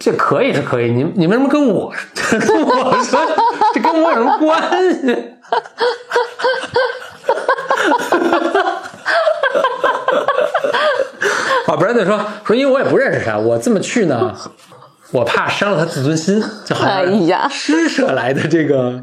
[0.00, 1.90] 这可以是可以，你你为什么跟我
[2.30, 3.18] 跟我说？
[3.74, 4.62] 这跟我有什么关
[4.94, 5.10] 系？
[11.66, 14.32] 啊，布兰登说说，因为我也不认识他，我这么去呢，
[15.10, 19.02] 我怕伤了他自尊心，就好哎像呀施舍来的这个。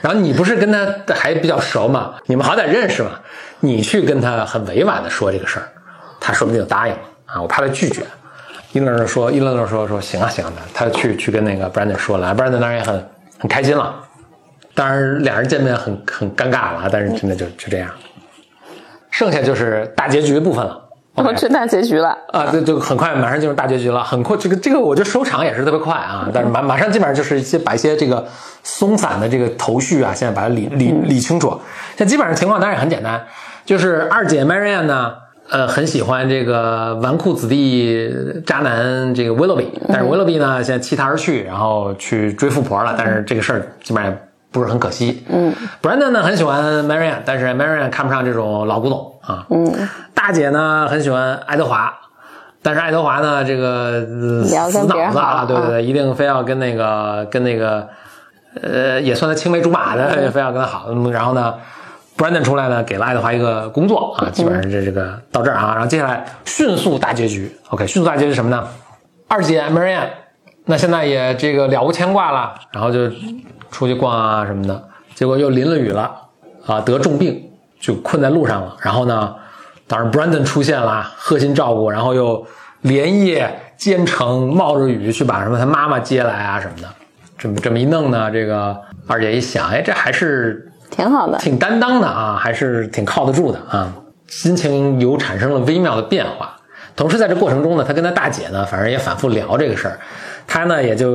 [0.00, 2.16] 然后你不是跟他还比较熟嘛？
[2.26, 3.12] 你们好歹认识嘛？
[3.60, 5.66] 你去跟他很委婉的说这个事儿，
[6.20, 7.40] 他说不定就答应了啊！
[7.40, 8.02] 我怕他拒绝。
[8.72, 13.94] 伊勒诺说，伊勒诺说说行啊行啊，他去去跟那个 Brandon 说了，Brandon 当然也很很开心了。
[14.74, 17.88] 当然俩人见面很很尴尬了，但是真的就就这样。
[19.10, 20.83] 剩下就是大结局部分了。
[21.14, 22.16] 我们去大结局了。
[22.32, 28.26] 啊，对，就很快马上进入大结局了，很快这个这个我觉得收场也是特别快啊，但是马马上基本上就是一些把一些这个
[28.62, 31.50] 松散的这个头绪啊，现在把它理理理清楚。
[31.96, 33.24] 现在基本上情况当然也很简单，
[33.64, 35.14] 就是二姐 Marianne 呢，
[35.48, 38.12] 呃，很喜欢这个纨绔子弟
[38.44, 44.18] 渣男这个 Willoughby，但是 Willoughby 呢现在弃她而去，然后去追富婆了，但是这个事儿基本上也
[44.54, 45.24] 不是很可惜。
[45.28, 49.44] 嗯，Brandon 呢很喜欢 Marianne，但是 Marianne 看不上这种老古董啊。
[49.50, 49.70] 嗯，
[50.14, 51.92] 大姐呢很喜欢爱德华。
[52.62, 54.00] 但是爱德华呢，这个、
[54.70, 57.86] 死脑子啊，对对对，一定非要跟那个跟那个，
[58.62, 60.86] 呃，也算他青梅竹马的，非要跟他好。
[60.88, 61.56] 嗯然后呢
[62.16, 68.66] ，Brandon 出来呢，给了爱德华一个工作啊，基本上这这个到这儿啊，然后接下来迅速大结局，OK，迅速大结局是什么呢？
[69.28, 70.08] 二姐 Marianne，
[70.66, 73.10] 那现在也这个了无牵挂了，然后就
[73.70, 74.82] 出去逛啊什么的，
[75.14, 76.10] 结果又淋了雨了
[76.66, 78.76] 啊，得重病就困在路上了。
[78.80, 79.34] 然后呢，
[79.86, 82.46] 当然 Brandon 出现了，贺心照顾，然后又
[82.80, 86.88] 连夜兼程冒着雨去把什么他妈妈接来啊什么的。
[87.36, 88.74] 这么这么一弄呢，这个
[89.06, 91.36] 二姐一想，哎，这还是挺好的。
[91.36, 93.92] 挺担当的啊，还是挺靠得住的啊，
[94.28, 96.56] 心情有产生了微妙的变化。
[96.96, 99.98] 同时在这过程中呢，她跟她大姐呢，反正也反复聊这个事儿，
[100.46, 101.12] 他呢也就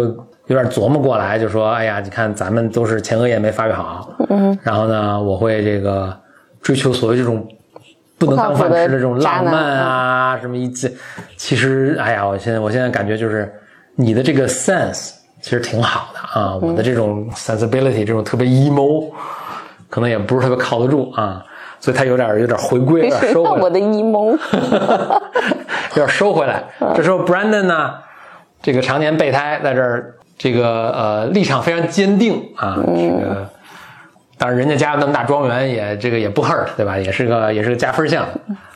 [0.47, 6.15] 有点琢磨过来，就说：“哎呀，你看咱们都是前额叶没发育好，嗯，然后呢，我会这个
[6.61, 7.47] 追求所谓这种
[8.17, 10.91] 不能当饭吃的这种浪漫啊，什么一这，
[11.37, 13.51] 其实哎呀，我现在我现在感觉就是
[13.95, 15.11] 你的这个 sense
[15.41, 19.09] 其实挺好的啊，我的这种 sensibility 这种特别 emo，
[19.89, 21.45] 可能也不是特别靠得住啊，
[21.79, 24.37] 所以他有点有点回归，有点收回我 的一蒙？
[25.95, 26.63] 有点收回来。
[26.95, 27.93] 这时候 Brandon 呢，
[28.61, 33.49] 这个常年备胎在这儿，这个呃立场非常坚定啊，这个。
[34.37, 36.97] 当然，人家家那么大庄园也这个也不 hurt，对吧？
[36.97, 38.25] 也是个也是个加分项，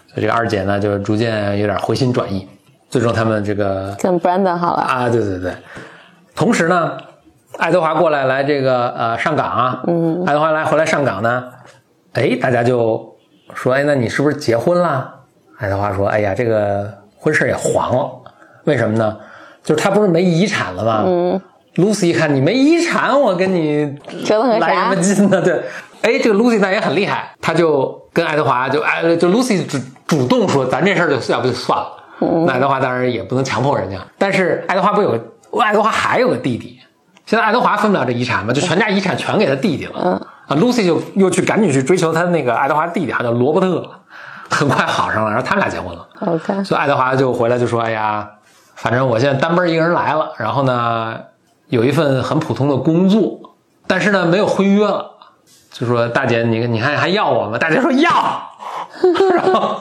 [0.09, 2.45] 所以这个二姐呢就逐渐有点回心转意，
[2.89, 4.81] 最终他们这个跟 Brandon 好了。
[4.81, 5.53] 啊，对对对。
[6.35, 6.97] 同时呢，
[7.59, 11.45] 爱德华过来来这个呃上岗啊，嗯，爱德华来回来上岗呢，
[12.11, 13.15] 哎，大家就
[13.53, 15.13] 说，哎，那你是不是结婚了？
[15.59, 18.11] 爱德华说，哎呀，这个婚事也黄了，
[18.65, 19.17] 为什么呢？
[19.63, 21.03] 就是他不是没遗产了吗？
[21.05, 21.41] 嗯
[21.75, 23.95] ，Lucy 一看你没遗产，我跟你
[24.25, 25.41] 折腾来什么劲呢？
[25.41, 25.63] 对，
[26.01, 31.87] 哎，这个 Lucy 那也很厉害，他就跟爱德华就哎就 Lucy 主主动说，咱这事儿就要不就算了。
[32.45, 35.19] 那爱德华当然也不能强迫人家，但是爱德华不有个
[35.61, 36.79] 爱德华还有个弟弟，
[37.25, 39.93] 现在爱德华分不了这遗产嘛，就全家遗产全给他弟弟了。
[39.95, 40.11] 嗯
[40.45, 43.89] 啊，Lucy 就又去赶紧去追求他那个爱德华弟弟，好像叫罗伯特，
[44.49, 46.05] 很快好上了，然后他们俩结婚了。
[46.19, 48.29] OK，所以爱德华就回来就说：“哎呀，
[48.83, 51.17] 反正我现在单奔一个人来了，然后呢，
[51.67, 53.39] 有一份很普通的工作，
[53.87, 55.09] 但是呢没有婚约了。
[55.71, 57.57] 就说大姐，你你看还要我吗？
[57.57, 58.11] 大姐说要，
[59.33, 59.77] 然后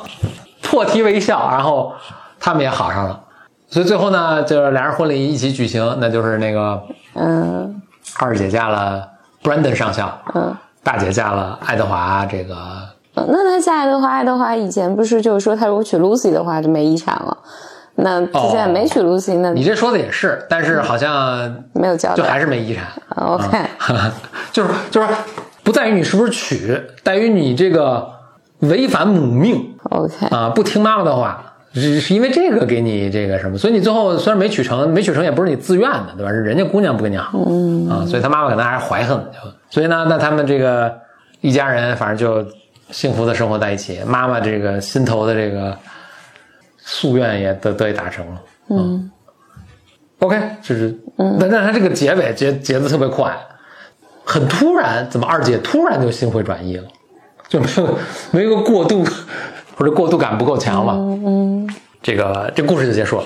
[0.62, 1.92] 破涕为笑，然后
[2.38, 3.20] 他们也好上了。
[3.68, 6.80] 所以最后呢，就是俩人婚礼一起举行，那就是那个
[7.14, 7.82] 嗯
[8.20, 9.04] 二姐嫁了
[9.42, 10.56] Brandon 上校，嗯。
[10.84, 12.54] 大姐嫁了爱德华这个
[13.14, 17.36] 呃那他嫁爱德华，爱德华以前不是就是说他如果娶 Lucy 的话就没遗产了，
[17.94, 22.16] 那他现在没娶 Lucy，、那你这说的也是，但是好像没有交代。
[22.16, 22.86] 就还是没遗产。
[23.16, 24.12] OK，、啊
[24.50, 25.08] 就是就是
[25.62, 28.08] 不在于你是不是娶，在于你这个
[28.60, 36.30] 违反母命 OK，啊，不听妈妈的话，是是因为这个给你这个什么，所以你最后虽然没娶成，没娶成也不是你自愿的，对吧？
[36.30, 39.38] 是人家姑娘不跟你好，嗯啊，所以他妈妈可能还是怀恨，就
[39.70, 40.92] 所以呢，那他们这个
[41.40, 42.50] 一家人反正就
[42.90, 45.76] 幸福的生活在一起，妈妈这个心头的这个
[47.00, 49.10] 夙愿也得得以达成了，嗯。
[50.18, 53.36] OK，就是，嗯，但但他这个结尾结结的特别快，
[54.24, 56.86] 很突然，怎么二姐突然就心回转意了，
[57.48, 57.98] 就没有
[58.30, 59.04] 没有个过渡，
[59.76, 61.68] 或者过渡感不够强嘛，嗯，
[62.00, 63.24] 这个这故事就结束了。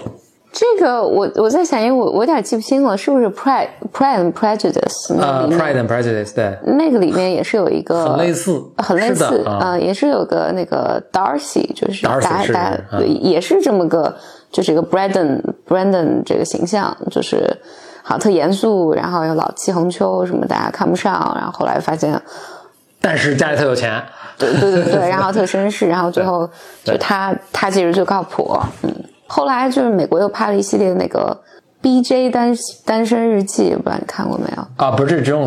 [0.58, 14.16] 这个我我在想，因为我我有点记不清了，是不是 Pride Pride and Prejudice 那呃里面、，Pride and Prejudice，对，那个里面也是有一个很类似很类似的啊呃也是有个那个 Darcy，就是 Darcy 是也是这么个，
[14.50, 17.54] 就是一个 Brandon Brandon 这个形象，就是
[18.02, 22.18] 好特严肃，然后又老气横秋，什么大家看不上，然后后来发现
[23.02, 24.02] 但是家里特有钱，
[24.38, 26.48] 对对对对， 然后特绅士，然后最后
[26.82, 28.90] 就他他其实最靠谱，嗯，
[29.26, 31.40] 后来就是美国又拍了一系列那个
[31.80, 34.66] B.J 单单身日记，不知道你看过没有？
[34.76, 35.46] 啊，不是这种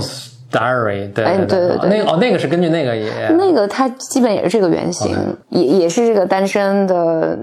[0.51, 5.15] Diary，对哎对对对那个哦，那个是根据那个也那个他基本也是这个原型，
[5.49, 7.37] 也也是这个单身的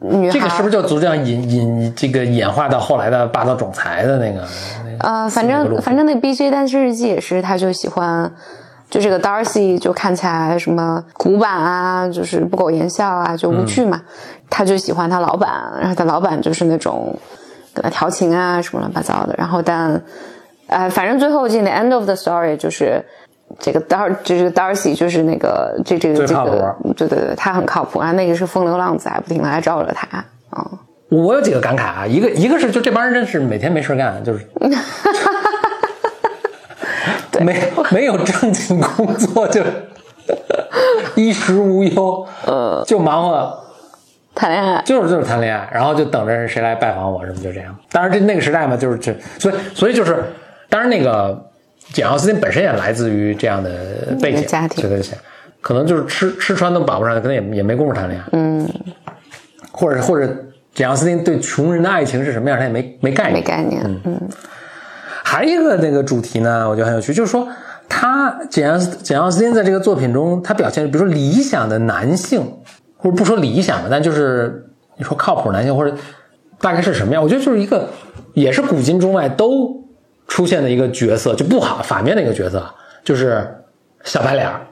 [0.00, 0.32] 女孩。
[0.32, 4.40] 这个是不是就逐渐引引这个演化到后来的霸道总裁的那个？
[4.84, 8.32] 那个呃，反正反正那 B.J 单身日记也是，他就喜欢。
[8.90, 14.00] 就这个 Darcy 就看起来什么古板啊，就是不苟言笑啊，就无趣嘛。
[14.50, 17.14] 他就喜欢他老板，然后他老板就是那种
[17.74, 19.34] 跟他调情啊，什么乱七八糟的。
[19.36, 20.02] 然后但，
[20.68, 23.04] 呃，反正最后进的 end of the story 就是
[23.58, 28.00] 这个 Dar 就是 Darcy 就是那个这这个这个，对对对，他很靠谱。
[28.00, 30.66] 然后那个是风流浪子，还不停的来招惹他啊。
[31.10, 34.46] 我有几个感慨啊，一个一个是就这帮人真是每天没事干，就是
[37.44, 39.62] 没没有正经工作，就
[41.14, 43.64] 衣食无忧，呃，就忙活
[44.34, 47.76] 谈恋爱，就是就是谈恋爱，然后就等着谁来拜访我什么，就这样。
[47.90, 50.22] 当然这那个时代嘛，就是这，所以所以就是，
[50.68, 51.50] 当然那个
[51.92, 53.70] 简奥斯汀本身也来自于这样的
[54.20, 55.18] 背景家庭对对对，
[55.60, 58.68] 可能就是吃吃穿都保不上，可能也也没工夫谈恋爱，嗯，
[59.72, 60.32] 或者或者
[60.72, 64.20] 简奥斯汀对穷人的爱情是什么样，他也没没概念，没概念，嗯
[65.30, 67.46] 还有一个那个主题呢，我觉得很有趣，就是说
[67.86, 72.40] 他简奥斯简奥斯汀在这个作品中，他表现比如说理想的男性，
[72.96, 75.94] 或者不说理想吧，但就是你说靠谱男性，或者
[76.62, 77.22] 大概是什么样？
[77.22, 77.90] 我觉得就是一个
[78.32, 79.84] 也是古今中外都
[80.28, 82.64] 出现的一个角色，就不好反面的一个角色，
[83.04, 83.46] 就是
[84.04, 84.62] 小白脸儿。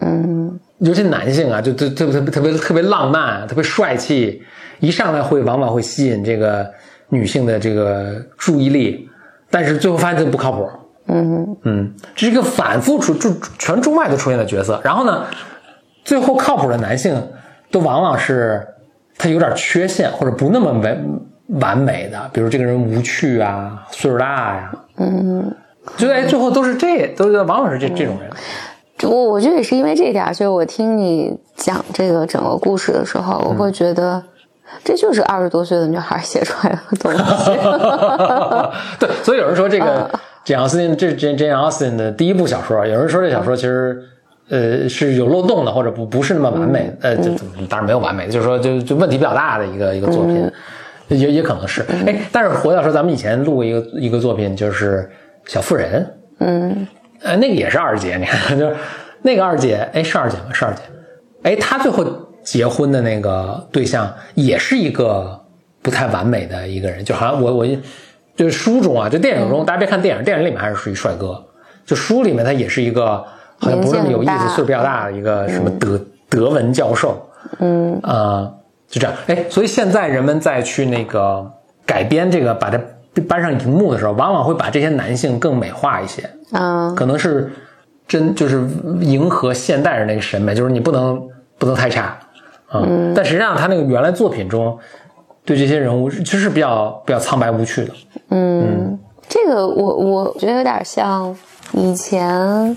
[0.00, 4.42] 嗯，尤其男性啊，就特特别特别特别特别浪漫，特别帅气，
[4.80, 6.68] 一上来会往往会吸引这个
[7.10, 9.08] 女性的这个注意力，
[9.50, 10.70] 但是最后发现这不靠谱。
[11.06, 14.80] 嗯嗯，这是一个反复出就全中外都出现的角色。
[14.84, 15.24] 然后呢，
[16.04, 17.20] 最后靠谱的男性
[17.70, 18.64] 都往往是
[19.18, 21.20] 他有点缺陷或者不那么完
[21.60, 25.52] 完美的，比如这个人无趣啊，岁数大呀、嗯，
[25.96, 28.30] 就在最后都是这都是往往是这这种人。
[29.10, 34.22] 我我觉得也是因为这一点，所以我听你讲这个整个故事的时候，我会觉得
[34.84, 37.18] 这就是二十多岁的女孩写出来的东西。
[38.98, 40.10] 对，所以有人说这个
[40.44, 42.86] 简奥斯汀，这是 Jane Jane Austen 的第一部小说。
[42.86, 44.02] 有人说这小说其实
[44.48, 46.92] 呃是有漏洞的，或者不不是那么完美。
[47.00, 47.30] 呃，这
[47.68, 50.50] 当然没有完美，就是说就就问题比较大的一个一个作品，
[51.08, 51.84] 也也可能是。
[52.06, 55.08] 哎，但是回到说咱们以前录过一个一个作品，就是
[55.52, 56.02] 《小妇人》。
[56.38, 56.86] 嗯
[57.22, 58.74] 呃，那个也是二姐，你看， 就是
[59.22, 60.46] 那个二姐，哎，是二姐吗？
[60.54, 60.80] 是二姐。
[61.42, 62.02] 哎，她最后
[62.42, 65.38] 结婚的那个对象也是一个
[65.82, 67.66] 不太完美的一个人，就好像我我
[68.36, 71.44] 就是书中啊，就电影中，大家别看电影，电影里面还是属于帅哥，
[71.84, 73.24] 就书里面他也是一个
[73.58, 75.06] 好像不是那么有意思、岁数比较大。
[75.06, 77.98] 的一个什么德、德文教授，嗯。
[78.02, 78.50] 啊、
[78.88, 79.14] 就这样。
[79.26, 81.50] 哎，所以现在人们再去那个
[81.84, 82.80] 改编这个，把它
[83.28, 86.28] 搬上荧幕的时候，往往会把这些男性更美化一些。
[86.52, 87.52] 嗯可能是
[88.08, 88.66] 真就是
[89.00, 91.20] 迎合现代人那个审美，就是你不能
[91.58, 92.18] 不能太差
[92.70, 93.12] 啊、嗯。
[93.14, 94.78] 但实际上他那个原来作品中
[95.44, 97.92] 对这些人物其实是比较比较苍白无趣的。
[98.30, 101.36] 嗯，这个我我觉得有点像
[101.72, 102.76] 以前，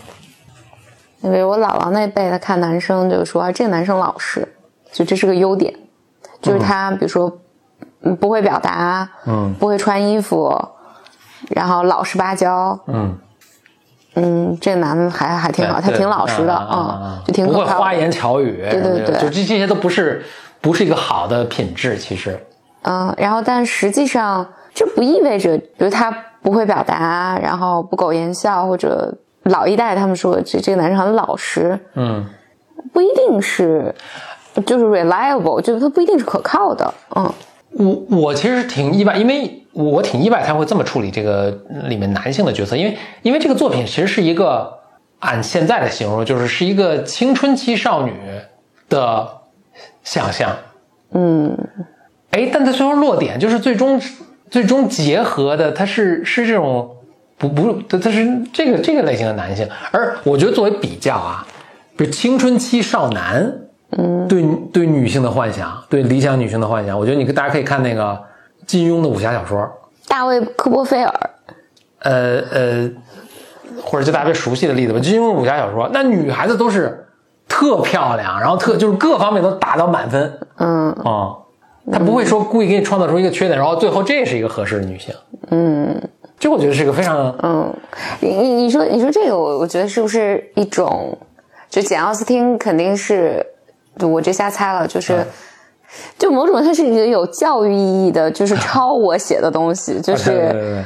[1.22, 4.48] 因为我姥姥那辈的看男生就说、啊、这个男生老实，
[4.92, 5.74] 就这是个优点，
[6.42, 7.40] 就是他比如说
[8.02, 9.54] 嗯不会表达，嗯。
[9.60, 10.54] 不会穿衣服，
[11.50, 13.18] 然后老实巴交，嗯，
[14.16, 17.54] 嗯，这男的还还挺好，他挺老实的，啊就挺不。
[17.54, 20.24] 会花言巧语，对对对就这这些都不是
[20.62, 22.40] 不是一个好的品质，其实。
[22.84, 26.12] 嗯，然后但实际上这不意味着，比如他
[26.42, 32.26] 不会表达，然后不苟言笑，或者老一代他们说这这个男生很老实，嗯，
[32.92, 33.96] 不一定是
[34.66, 36.94] 就是 reliable，就是他不一定是可靠的。
[37.16, 37.34] 嗯
[37.76, 41.50] 我我其实挺意外，因为我挺意外他会这么处理这个
[41.88, 44.80] 里面男性的角色，因为因为这个作品其实是一个
[45.20, 48.14] 按现在的形容，就是是一个青春期少女
[48.90, 49.28] 的
[50.04, 50.56] 想象，
[51.12, 51.58] 嗯。
[52.32, 54.02] 哎，但它最后落点就是最终
[54.50, 56.98] 最终结合的，他是是这种
[57.38, 61.46] 不不，它它是这个这个类型的男性，而我觉得作为比较啊，
[61.96, 63.54] 比如青春期少男，
[63.98, 64.28] 嗯。
[64.28, 68.20] 对对女性的幻想，对理想女性的幻想，我觉得你大家可以看那个
[68.66, 69.72] 金庸的武侠小说，
[70.08, 71.30] 大卫科波菲尔，
[72.00, 72.92] 呃呃，
[73.82, 77.08] 或者就大家别熟悉的例子吧，金庸的武侠小说，那女孩子都是
[77.48, 80.40] 特漂亮，然后特就是各方面都达到满分。
[80.58, 80.92] 嗯。
[80.92, 81.38] 啊。
[81.92, 85.14] 他不会说故意给你创造出一个缺点，然后最后这是一个合适的女性。
[85.50, 86.02] 嗯。
[86.40, 87.74] 这我觉得是一个非常嗯，
[88.22, 91.18] 你你你说你说这个，我我觉得是不是一种，
[91.70, 93.46] 就简奥斯汀肯定是，
[94.02, 95.26] 我这瞎猜了，就是。
[95.94, 100.84] 嗯就某种，它是一个有教育意义的，就是抄我写的东西，就对对对是对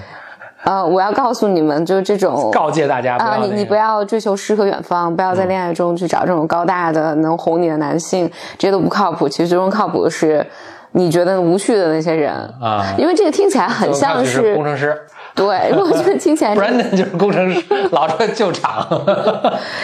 [0.63, 9.29] 呃，我要告诉你们，就是这种告诫大家啊，你你不要要追求诗和远方，不要在恋爱中去找这种高大的能哄你的男性，这些都不靠谱。
[9.29, 10.45] 其实最终靠谱的是
[10.91, 14.99] 你觉得无趣的那些人啊因为这个听起来很像是是工程师
[15.35, 18.85] 对，如果这个听起来 是，Brandon 就是工程师， 老出来救场。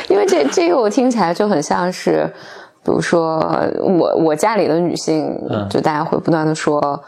[0.10, 2.28] 因为这这个我听起来就很像是，
[2.84, 3.40] 比如说
[3.80, 7.04] 我我家里的女性，嗯就大家会不断的说。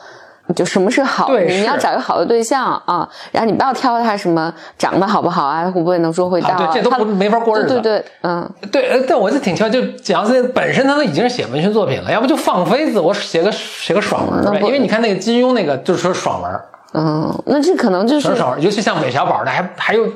[0.56, 1.28] 就什么是好？
[1.40, 14.62] 你要找一个好的对象啊，然后你不要挑他什么长得好不好啊，会不会能说会道啊对这都不没法过日子对对对，嗯，对，呃但我就挺挑，就简奥斯汀本身他都已经是写文学作品了，要不就放飞自我写个写个爽文呗？
[14.62, 16.52] 因为你看那个金庸那个就是说爽文，
[16.94, 20.08] 嗯，那这可能就是爽文，尤其像韦小宝的还还有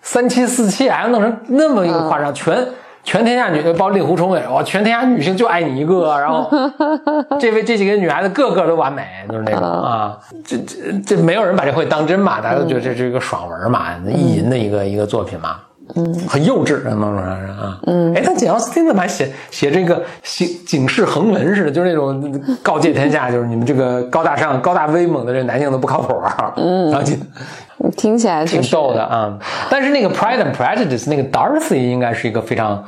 [0.00, 2.56] 三妻四妾，还要弄成那么一个夸张，全
[3.04, 6.48] 全天下女包括令狐冲也是，哇，全天下女性就爱你一个， 然后
[7.40, 15.56] 这位这几个女孩子个个都完美，就是那种啊，这这这没有人把这会当真嘛，大家都觉得这是一个爽文嘛，意淫的一个一个作品嘛。
[15.94, 27.14] 嗯，很幼稚，某种上啊，嗯，哎，但简奥斯汀怎么还写写这个警警示横文似的，就是那种告诫天下，就是你们这个高大上、高大威猛的这男性都不靠谱啊，嗯， 然后就
[27.96, 29.38] 听起来就是挺逗的啊。
[29.68, 32.82] 但是那个 Pride and Prejudice 那个 Darcy 应该是一个非常，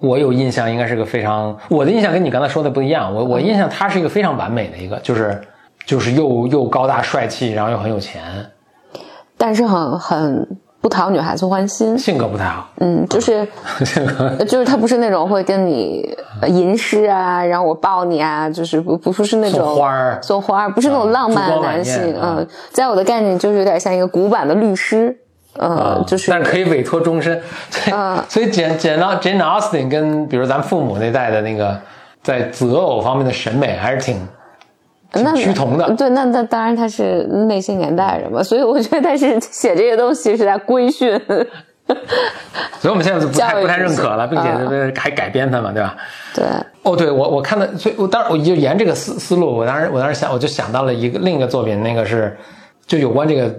[0.00, 3.14] 我有印象应该是个非常，我的印象跟你刚才说的不一样。
[3.14, 5.40] 我我印象他是一个非常完美的一个，就是
[5.86, 8.20] 就是又又高大帅气，然后又很有钱，
[9.38, 11.96] 但是很很不讨女孩子欢心。
[11.96, 12.68] 性格不太好。
[12.80, 13.48] 嗯，就是
[13.86, 22.14] 性格就是他不是那种会跟你呃吟诗啊，然后我抱你啊，就是不不不是那种送花儿送花儿，不是那种浪漫的男性。
[22.20, 25.16] 嗯，在我的概念就是有点像一个古板的律师。
[25.58, 27.40] 嗯，就是啊但是可以委托终身。
[27.70, 31.78] 所以、嗯所以简简到 Jane Austen 跟比如咱父母那代的那个
[32.22, 34.26] 在择偶方面的审美还是挺挺
[35.14, 35.92] 那趋同的。
[35.94, 41.20] 对，那那当然他是内心年代人嘛，所以我觉得他是写这些东西是在规训。
[42.78, 45.96] 所以我们现在就不太不太认可了，并且还改编它嘛，对吧？
[46.32, 46.44] 对，
[46.82, 52.34] 哦，对我我看的，所以我当时我就沿这个思思路，我当时我当时想，我就想到了一个另一个作品，那个是
[52.86, 53.52] 就有关这个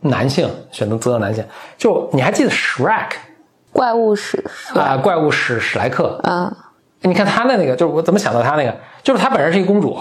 [0.00, 1.44] 男性选择择偶男性，
[1.76, 3.10] 就你还记得 Shrek
[3.72, 4.42] 怪物史
[4.74, 6.50] 啊、怪物史史莱克，啊，
[7.02, 9.98] 你看他的那个，就是我怎么想到他那个，就是他本人是一个公主，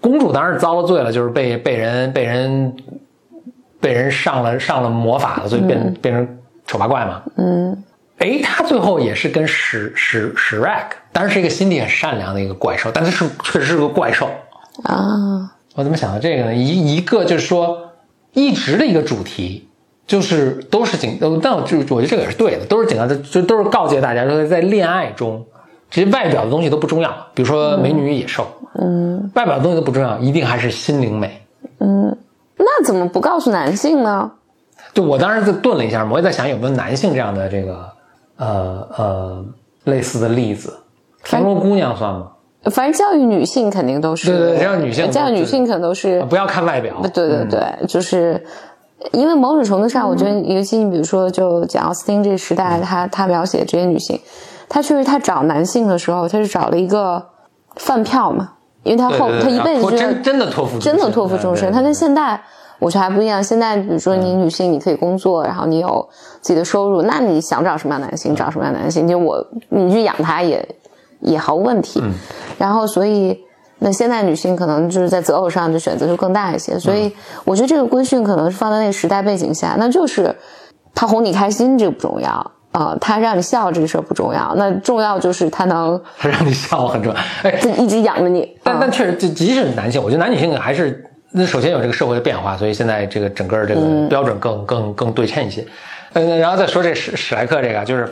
[0.00, 2.76] 公主当然遭了罪了，就是被被人被人
[3.80, 7.22] 被人上了上了魔法了，所以变、变成丑八怪嘛。
[7.36, 7.84] 嗯
[8.18, 14.28] 哎，他最后也是跟史史史 Rack，当然是一个心地很善良的一个怪兽，但他是确实是个怪兽。
[14.82, 16.52] 啊，我怎么想到这个呢？
[16.52, 17.92] 一一个就是说，
[18.32, 19.68] 一直的一个主题
[20.04, 25.46] 就是都是警，呃但我就我觉得这个也是对的，都是警告，就都是告诫大家说，在恋爱中，
[25.90, 31.40] 这些外表的东西都不重要，比如说美女与野兽，嗯外表的东西都不重要，一定还是心灵美。
[31.78, 32.16] 嗯，
[32.56, 34.30] 那怎么不告诉男性呢？
[34.94, 37.88] 就我当时就顿了一下，我也在想有没有男性这样的这个
[38.36, 39.44] 呃呃
[39.84, 40.76] 类似的例子，
[41.24, 42.28] 田螺姑娘算吗？
[42.64, 48.44] 反正教育女性肯定都是，对对对教育女性教育女性可能都是，不要看外表，对对对，就是
[49.12, 54.20] 因为某种程度上，我觉得，尤其你比如说，就讲奥斯汀这个时代，他他描写这些女性，
[54.68, 57.26] 他确实他找男性的时候，他是找了一个
[57.76, 58.52] 饭票嘛，
[58.82, 62.40] 因为他后他一辈子真真的托付终身真的托付终身，他跟现在。
[62.80, 63.42] 我觉得还不一样。
[63.42, 66.08] 现在，比如说你女性，你可以工作，然后你有
[66.40, 70.76] 自己的收入，那你想找什么样男性，找什么样男性，就我你去养他也
[71.18, 72.00] 也毫无问题。
[72.56, 73.36] 然后，所以
[73.80, 76.78] 那现在女性可能就是在择偶上就选择就更大一些。
[76.78, 77.12] 所以，
[77.44, 80.36] 我觉得这个规训可能是放在那个时代背景下，那就是
[80.94, 87.20] 他哄你开心，这个不重要啊、呃他让你笑这个事儿不重要，那重要就是他能他让你笑很重要。
[87.42, 88.42] 哎，他一直养着你。
[88.42, 95.66] 啊但但确实，就即使是男性，我觉得男女性还是那首先有这个社会的变化，所以现在这个整个这个标准更、更更对称一些。
[96.12, 98.08] 嗯，然后再说这史史莱克这个，就是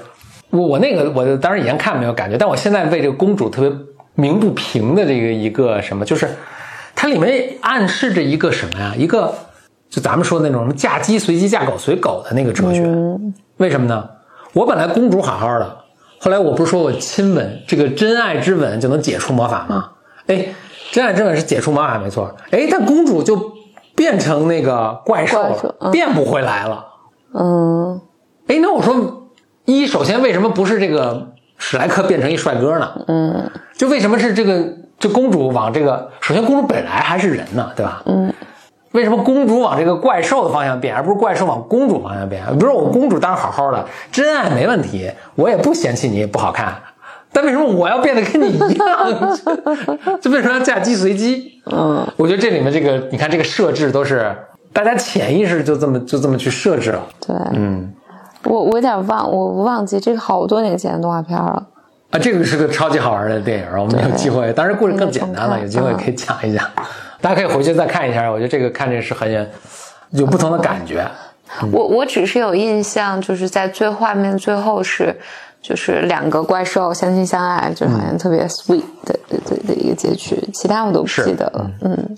[0.50, 3.70] 我我那个我当时以前看没有感觉，但我现在为这个公主特别
[4.14, 6.28] 鸣不平的这个一个什么，就是
[6.94, 8.92] 它里面暗示着一个什么呀？
[8.96, 9.32] 一个
[9.88, 12.82] 就咱们说的那种什么嫁鸡随鸡，嫁狗随狗的那个哲学。
[13.58, 14.06] 为什么呢？
[14.56, 15.84] 我本来公主好好的，
[16.18, 19.90] 后来我不是说我亲吻这个真爱之吻就能解除魔法吗？
[20.28, 20.54] 哎，
[20.90, 23.52] 真爱之吻是解除魔法没错，哎，但公主就
[23.94, 26.86] 变成那个怪兽了，兽嗯变不回来了。
[27.34, 28.00] 嗯，
[28.48, 29.28] 哎，那我说，
[29.66, 32.92] 一首先为什么不是这个史莱克变成一帅哥呢？
[33.08, 34.64] 嗯，就为什么是这个
[34.98, 36.10] 这公主往这个？
[36.22, 38.02] 首先，公主本来还是人呢，对吧？
[38.06, 38.32] 嗯，
[38.96, 42.42] 为什么公主往这个怪兽的方向变，而不是怪兽往公主方向变？
[42.58, 46.74] 比如我公主当然好好的，真爱没问题，我也不嫌弃你不好看，
[47.32, 49.38] 但为什么我要变得跟你一样？
[50.20, 51.60] 就为什么要嫁鸡随鸡？
[51.70, 54.34] 嗯，我觉得这里面这个，你看这个设置都是
[54.72, 57.02] 大家潜意识就这么就这么去设置了。
[57.26, 57.92] 对，嗯。
[58.44, 61.66] 我我有点忘，我忘记这个好多年前的动画片了。
[62.10, 66.64] 啊，这个是个超级好玩的电影，我们有机会，当然故事更简单了，有机会可以讲一讲，
[67.26, 68.30] 大家可以回去再看一下。
[68.30, 69.44] 我觉得这个看这个是很有
[70.10, 71.04] 有不同的感觉。
[71.72, 75.12] 我我只是有印象，就是在最画面最后是，
[75.60, 81.68] 就是两个怪兽相亲相爱，就好像特别 sweet 的的的的一个结局，其他我都不记得了。
[81.80, 82.16] 嗯，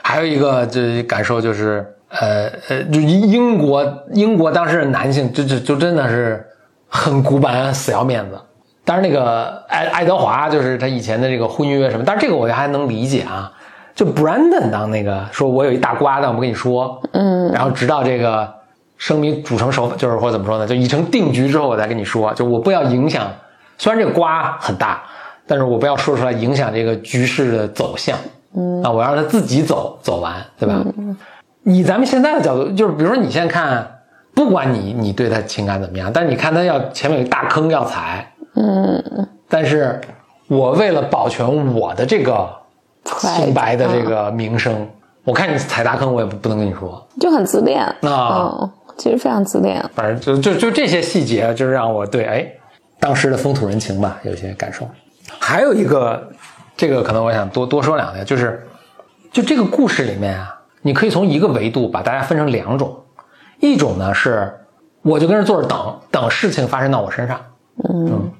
[0.00, 3.84] 还有一个这感受就是，呃呃，就英英国
[4.14, 6.42] 英国当时的男性就就就真的是
[6.88, 8.40] 很古板，死要面子。
[8.86, 13.52] 当然，那个爱爱德华就是他以前的这个婚约什么，但是这个我还能理解啊。
[13.96, 18.54] 就 Brandon 当那个说我有一大瓜，但我不跟你说，嗯，然后直到这个
[18.98, 23.26] 生米煮成熟，就是或者怎么说呢，就已成定局之后，我再跟你说，就我不要影响，
[23.78, 25.02] 虽然这个瓜很大，
[25.46, 28.18] 但是我不要说出来影响这个局势的走向，
[28.54, 30.74] 嗯，啊，我让他自己走走完，对吧？
[30.98, 31.16] 嗯。
[31.64, 34.02] 以咱们现在的角度，就是比如说你现在看，
[34.34, 39.02] 不管你你对他情感怎么样，但是你看他要前面有一大坑要踩，嗯，
[39.48, 40.00] 但是
[40.48, 42.48] 我为了保全我的这个
[43.18, 44.88] 清白的这个名声，
[45.24, 47.06] 我看你踩大坑，我也不不能跟你说。
[47.20, 47.82] 就很自恋。
[48.02, 48.52] 啊。
[48.60, 49.82] 嗯，其实非常自恋。
[49.94, 52.46] 反正就就就这些细节，就是让我对哎
[52.98, 54.88] 当时的风土人情吧有一些感受。
[55.38, 56.30] 还有一个，
[56.76, 58.66] 这个可能我想多多说两句，就是
[59.32, 62.96] 就这个故事里面啊，你可以从一个维度把大家分成两种，
[63.60, 64.52] 一种呢是
[65.02, 67.40] 我就跟这坐着等等事情发生到我身上，
[67.88, 68.30] 嗯，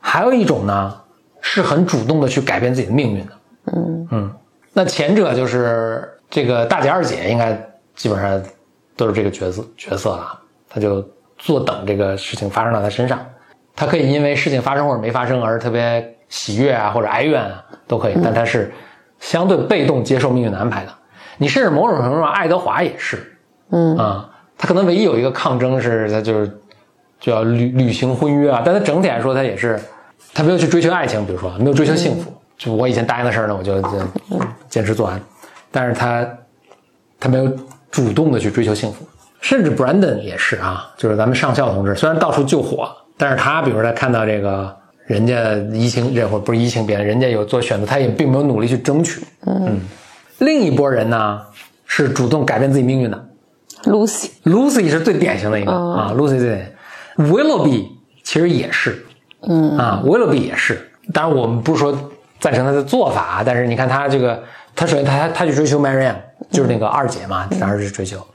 [0.00, 0.94] 还有一种呢
[1.40, 3.32] 是很主动的去改变自己的命运的，
[3.66, 4.08] 嗯。
[4.10, 4.34] 嗯，
[4.72, 7.52] 那前者就是这个大姐二姐，应该
[7.94, 8.42] 基本上
[8.96, 10.38] 都是这个角色角色了，
[10.68, 11.06] 他就
[11.38, 13.18] 坐等这个事情发生到他身上，
[13.74, 18.72] 他可以因为事情发生或者没发生而特别喜悦啊或者哀怨啊都可以，但他是
[19.18, 20.92] 相对被动接受命运的安排的。
[21.38, 23.36] 你甚至某种程度上，爱德华也是
[23.70, 23.96] 嗯。
[23.96, 26.60] 啊，他可能唯一有一个抗争是他就是
[27.18, 29.80] 就要履履行婚约啊，但他整体来说他也是
[30.34, 33.88] 他没有去追求爱情，比如说没有追求幸福，就我以前答应的事儿呢，我就就
[34.68, 35.18] 坚持做完，
[35.70, 36.28] 但是他
[37.18, 37.50] 他没有
[37.90, 39.02] 主动的去追求幸福，
[39.40, 49.24] 甚至 Brandon 也是啊，就是咱们上校同志，虽然到处救火，但是他比如说他看到这个人家移情这会儿不是移情别人，人家有做选择，他也并没有努力去争取。
[49.46, 49.80] 嗯，
[50.40, 51.40] 另一波人呢
[51.86, 53.26] 是主动改变自己命运的
[53.84, 56.74] ，Lucy，，Lucy 是最典型的一个、啊，Lucy 最典
[57.16, 57.86] 型，Willoughby
[58.22, 59.02] 其实也是，
[59.40, 59.78] 嗯。
[59.78, 61.98] 啊，Willoughby 也是，当然我们不是说
[62.40, 64.42] 赞成他的做法，但是你看他这个，
[64.74, 66.16] 他首先他他去追求 Marianne，
[66.50, 68.26] 就是那个二姐嘛，当时是追求，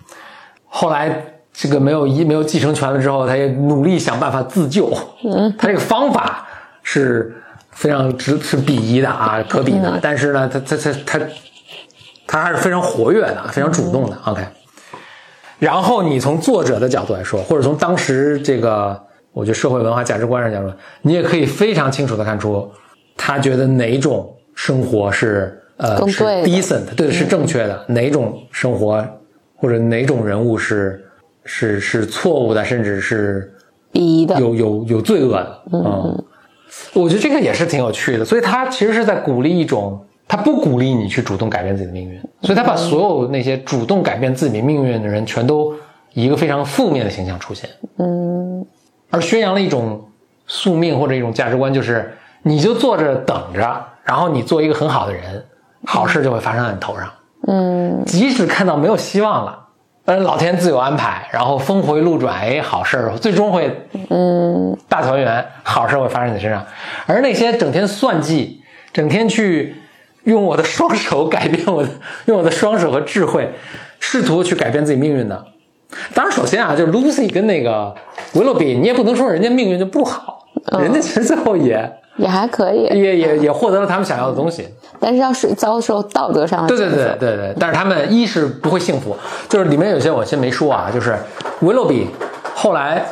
[0.67, 4.91] 后来这个没有一没有继承权了之后，他也努力想办法自救。
[5.23, 6.45] 嗯，他这个方法
[6.83, 7.35] 是
[7.71, 9.97] 非常值是鄙夷的啊，可鄙的。
[10.01, 11.25] 但是呢，他他他他
[12.27, 14.17] 他还是非常活跃的，非常主动的。
[14.25, 14.43] OK，
[15.57, 19.01] 然后你从作者的角度来说，或者从当时这个
[19.31, 22.69] 我觉得社会文化价值观上讲说，你也可以非常清楚的看出，
[23.17, 29.05] 他觉得哪种生活是呃是更对的？decent，对，是正确的，哪种生活
[29.55, 31.03] 或者哪种人物是
[31.43, 33.53] 是是错误的，甚至是
[33.91, 35.61] 鄙夷的，有有有罪恶的。
[35.73, 36.23] 嗯，
[36.93, 45.73] 我觉得这个也是挺有趣的，所以他其实是在鼓励一种，他不鼓励你去主动改变自己的命运，所以他把所有那些主动改变自己命运的人，全都
[46.13, 47.69] 以一个非常负面的形象出现。
[47.97, 48.65] 嗯。
[49.11, 50.03] 而宣扬了一种
[50.47, 52.11] 宿命或者一种价值观，就是
[52.47, 55.43] 你就坐着等着，然后你做一个很好的人，
[55.87, 57.09] 好事就会发生在你头上。
[57.47, 59.59] 嗯即使看到没有希望了，
[60.05, 66.63] 呃，老天自有安排，然后峰回路转，哎，好事儿最终会嗯大团圆，好事会发生在你身上。
[67.07, 68.61] 而那些整天算计，
[68.93, 69.75] 整天去
[70.25, 71.89] 用我的双手改变我的，
[72.25, 73.51] 用我的双手和智慧，
[73.99, 75.45] 试图去改变自己命运的。
[76.13, 77.95] 当然，首先啊，就是 Lucy 跟那个
[78.33, 80.45] 维洛比，你也不能说人家命运就不好，
[80.79, 84.67] 人家其实最后也也还可以，也也也获得了他们想要的东西。
[84.99, 89.15] 但是要是遭受道德上的对对对对对，但是他们一是不会幸福，
[89.49, 91.17] 就是里面有些我先没说啊，就是
[91.61, 92.09] 维洛比
[92.55, 93.05] 后来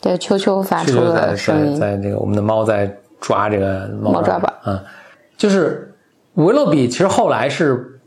[0.00, 4.78] 对，秋秋发出这就在在了声音，在这个我们的猫在抓这个猫猫抓板嗯，
[5.36, 5.94] 就是
[6.34, 8.00] 维洛比其实后来是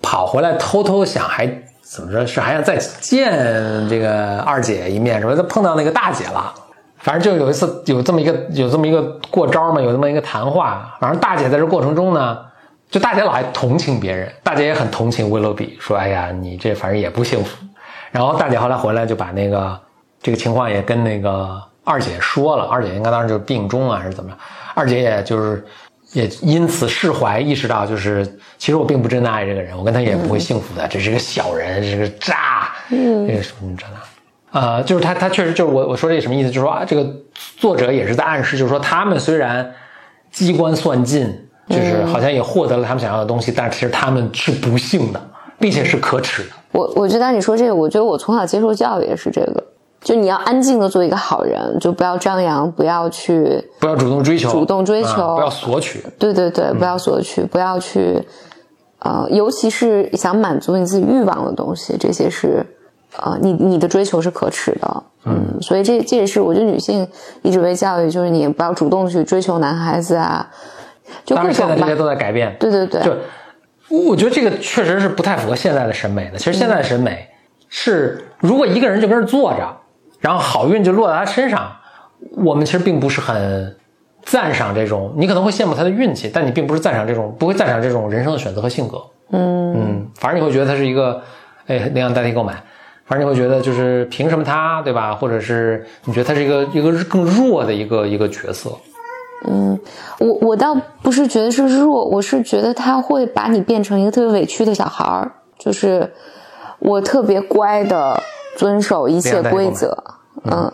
[0.00, 1.46] 跑回来偷偷想还
[1.82, 6.54] 怎么着是还想再见这个二姐一面什么，他碰到那个大姐了。
[6.98, 10.96] 反正就有一次有这么一个有这么一个过招嘛，有这么一个谈话。
[11.00, 12.38] 反正大姐在这过程中呢，
[12.90, 17.56] 就大姐老爱同情别人，大姐也很同情威勒比，说：“哎呀，你这反正也不幸福。”
[18.10, 19.78] 然后大姐后来回来就把那个
[20.22, 24.36] 这个情况也跟那个二姐说了，二姐应该当时就是病中啊还是怎么着，
[24.74, 25.64] 二姐也就是
[26.12, 28.26] 也因此释怀，意识到就是
[28.58, 34.00] 其实我并不真的爱这个人，我跟他也不会幸福的，这是个小人，这是个渣，嗯，这个什么这那。
[34.50, 36.48] 呃，就是他，他确实就是我我说这什么意思？
[36.48, 37.06] 就是说啊，这个
[37.58, 39.70] 作者也是在暗示，就是说他们虽然
[40.32, 41.30] 机关算尽，
[41.68, 45.20] 就是好像也获得了他们想要的东西，但是其实他们是不幸的，
[45.58, 46.48] 并且是可耻的。
[46.72, 49.62] 我我觉得你说这个，我觉得我从小接受教育也是这个，
[50.00, 56.02] 就你要安静的做一个好人，就不要张扬，不要去，不要主动追求，主动追求，不要索取。
[56.18, 58.26] 对对对，不要索取，不要去，
[59.00, 62.64] 呃，尤其是想满足你自己欲望的东西，这些是。
[63.18, 67.06] 啊，你你的追求是可耻的，嗯，所以这这也是我觉得女性
[67.42, 70.48] 一直被教育，就是你不要主动去追求男孩子啊，
[71.24, 73.16] 就当然现在这些都在改变，对对对，就
[73.88, 76.38] 我觉得这个确实是不太符合现在的审美的。
[76.38, 77.28] 其实现在的审美
[77.68, 79.76] 是，如果一个人就跟这坐着，
[80.20, 81.72] 然后好运就落在他身上，
[82.36, 83.76] 我们其实并不是很
[84.22, 89.02] 赞赏这种，你可能会羡慕他的运气，但你并不是赞赏这种，不会赞赏这种人生的选择和性格，
[89.32, 89.74] 嗯。
[89.74, 91.22] 嗯，反而你会觉得他是一个，
[91.66, 92.62] 哎，那样代替购买。
[93.08, 95.14] 反正你会觉得，就是凭什么他，对吧？
[95.14, 98.70] 或者是你觉得他是一个一个更弱的一个一个角色？
[99.46, 99.78] 嗯，
[100.18, 106.12] 我我倒不是觉得是弱，我是觉得他会把你变成一个特别委屈的小孩儿，就是
[106.80, 108.20] 我特别乖的
[108.56, 109.96] 遵守一切规则，
[110.44, 110.72] 嗯，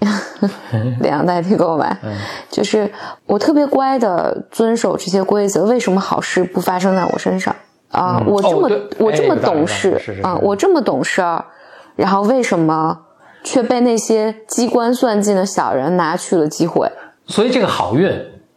[1.00, 1.98] 两代替购买，
[2.48, 2.90] 就是
[3.26, 7.54] 我特别乖的遵守这些规则，为什么好事不发生在我身上？
[7.90, 11.44] 啊，我这么我这么懂事啊，我这么懂事儿，
[11.96, 13.00] 然后为什么
[13.42, 16.90] 却被那些机关算尽的小人拿去了机会？
[17.26, 18.10] 所以这个好运，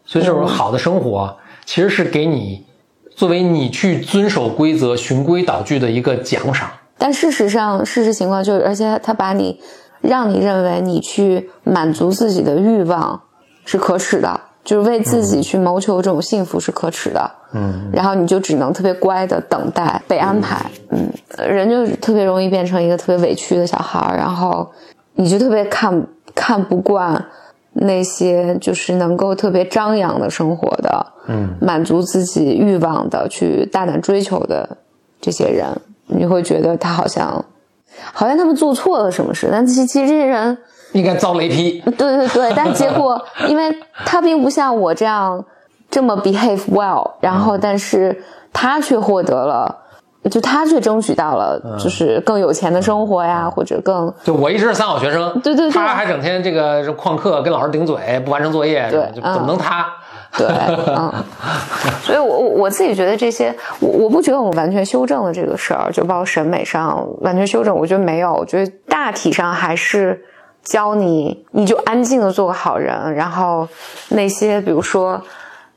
[0.06, 2.66] 所以这种好的生活，其实是给你
[3.16, 6.70] 作为你去遵守规则、循规蹈矩的一个奖赏。
[6.98, 9.60] 但事实上，事实情况就是，而且他把你
[10.02, 13.24] 让你认为你去满足自己的欲望
[13.66, 14.40] 是可耻的。
[14.64, 17.43] 就是为自己去谋求这种幸福是可耻的，嗯，
[17.92, 21.08] 然后你就只能特别乖的等待被安排，嗯，
[21.48, 24.68] 人就特别容易变成一个特别委屈的小孩儿然后
[25.16, 27.24] 你就特别看看不惯
[27.74, 34.78] 那些就是能够特别张扬的生活的，嗯，满足自己欲望的去大胆追求的
[35.22, 35.68] 这些人，
[36.08, 37.44] 你会觉得他好像
[38.12, 40.58] 好像他们做错了什么事，但其实其实这些人。
[40.94, 41.80] 应该遭雷劈。
[41.98, 43.76] 对对对，但结果，因为
[44.06, 45.44] 他并不像我这样
[45.94, 49.78] 这么 behave well，然后，但是他却获得了，
[50.32, 59.86] 就他却争取到了，就是更有钱的生活呀，或者更就我一直是三好学生，对对对，他还整天这个旷课，跟老师顶嘴，不完成作业，对，怎么能他？
[60.36, 60.48] 对，
[60.88, 61.14] 嗯，
[62.02, 70.26] 所以我我我自己觉得这些，我我不觉得我们完全修正了这个事儿，就包括审美上完全修正，我觉得没有，我觉得大体上还是。
[70.64, 73.68] 教你，你就安静的做个好人，然后
[74.12, 75.22] 那些比如说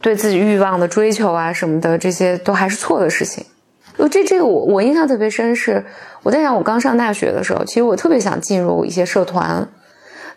[0.06, 3.44] 对自己欲望的追求啊什么的，这些都还是错的事情。
[3.98, 5.84] 就这这个我我印象特别深，是
[6.22, 9.68] 我在想我刚上大学的时候，其实我特别想进入一些社团，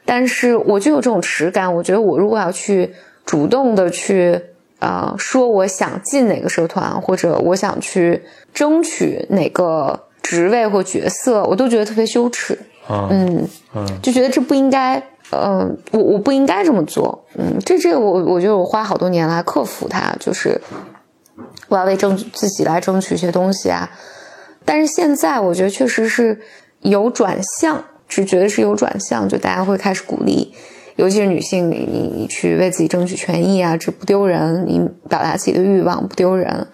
[0.05, 2.95] 但是我就有这种耻感，我觉得我如果要去
[3.27, 4.41] 主动的去
[4.79, 12.57] 呃说我想进哪个社团，或者我想去争取哪个职位或角色，我都觉得特别羞耻。
[12.89, 14.99] 嗯嗯，就觉得这不应该，
[15.31, 20.59] 嗯，我我不应该这么做，嗯，这这个我我觉得我花好多年来克服它，就是
[21.67, 23.89] 我要为争自己来争取一些东西啊。
[24.65, 26.41] 但是现在我觉得确实是
[26.81, 30.51] 有转向，只觉得是有转向，就大家会开始鼓励，
[30.95, 36.67] 尤其是女性，你你你去为自己争取权益啊，这不丢人，你表达自己的欲望不丢人。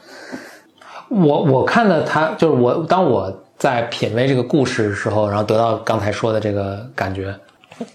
[1.09, 3.41] 我我看的他就是我，当我。
[3.57, 7.33] 在品味这个故事的时候，然后得到刚才说的这个感觉，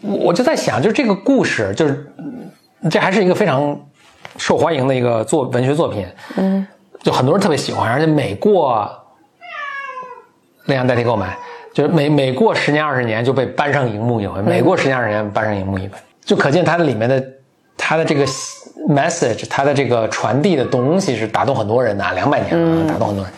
[0.00, 2.12] 我就在想，就是这个故事，就是
[2.90, 3.78] 这还是一个非常
[4.36, 6.06] 受欢迎的一个作文学作品，
[6.36, 6.66] 嗯，
[7.02, 8.90] 就很多人特别喜欢，而且每过
[10.66, 11.36] 那样代替购买，
[11.72, 17.22] 就是每每过十年二十年就被搬上荧幕一回，每过十年二十年搬上荧幕一回，就可见它的里面的
[17.76, 18.26] 它的这个
[18.88, 23.32] message，它的这个传递的东西是打动很多人的，两百年了，打动很多人。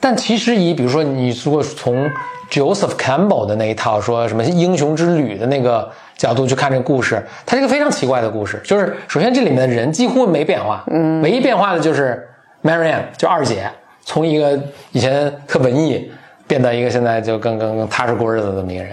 [0.00, 2.10] 但其实以比如说你如果从
[2.52, 8.60] Joseph Campbell 的那一套，说什么英雄之旅的那个角度去看这个故事，它是一个非常奇怪的故事。
[8.62, 12.28] 就是首先这里面的人几乎没变化，嗯，唯一变化的就是
[12.62, 13.70] Marianne，就二姐，
[14.04, 16.12] 从一个以前特文艺
[16.46, 18.92] 变到一个现在就更更更踏实过日子的这么一个人。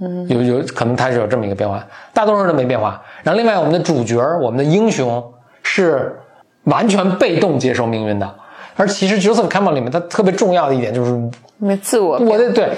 [0.00, 3.00] 嗯，有有可能他是有这么一个变化，大多数人都没变化。
[3.22, 5.24] 然后另外我们的主角，我们的英雄
[5.62, 6.18] 是
[6.64, 8.34] 完全被动接受命运的。
[8.74, 11.12] 而其实 Joseph Campbell 里面他特别重要的一点就是，
[11.58, 12.70] 没自我，我得对，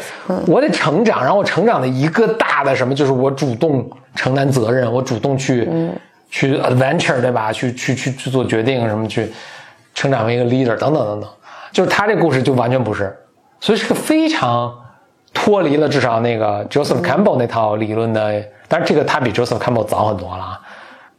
[0.46, 1.20] 我得成长。
[1.20, 5.68] 然后我成长的一个大的什么，就是我主动承担责任，我主动去
[6.30, 7.52] 去 adventure，对吧？
[7.52, 9.30] 去去去去做决定，什么去
[9.94, 11.30] 成长为一个 leader 等等等等。
[11.72, 13.16] 就是他这故事就完全不是，
[13.60, 14.74] 所以是个非常。
[15.34, 20.60] 脱离了至少那个 Joseph Campbell 那套理论的，当然这个他比 Joseph Campbell 早很多了啊，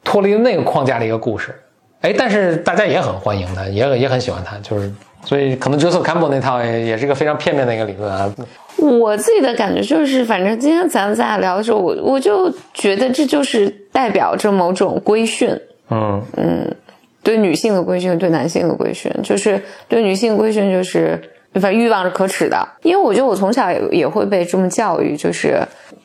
[0.04, 1.56] 脱离了那个框架的一个故事，
[2.02, 4.92] 哎，但是大家也很欢迎他，也也很喜欢他，就是
[5.24, 8.34] 所以可能 Joseph Campbell 那套也也是一个非常片面的一个理论啊。
[8.78, 15.50] 我自己的感觉就是，反正今天咱咱俩聊的时候，我我就觉得这就是代表着某种规训，
[15.90, 16.76] 嗯嗯，
[17.22, 21.22] 对女性的规训，对男性的规训，就是对女性规训就是。
[21.56, 25.60] 反正欲望是可耻的，因为我觉得我从小也也会被这么教育，就是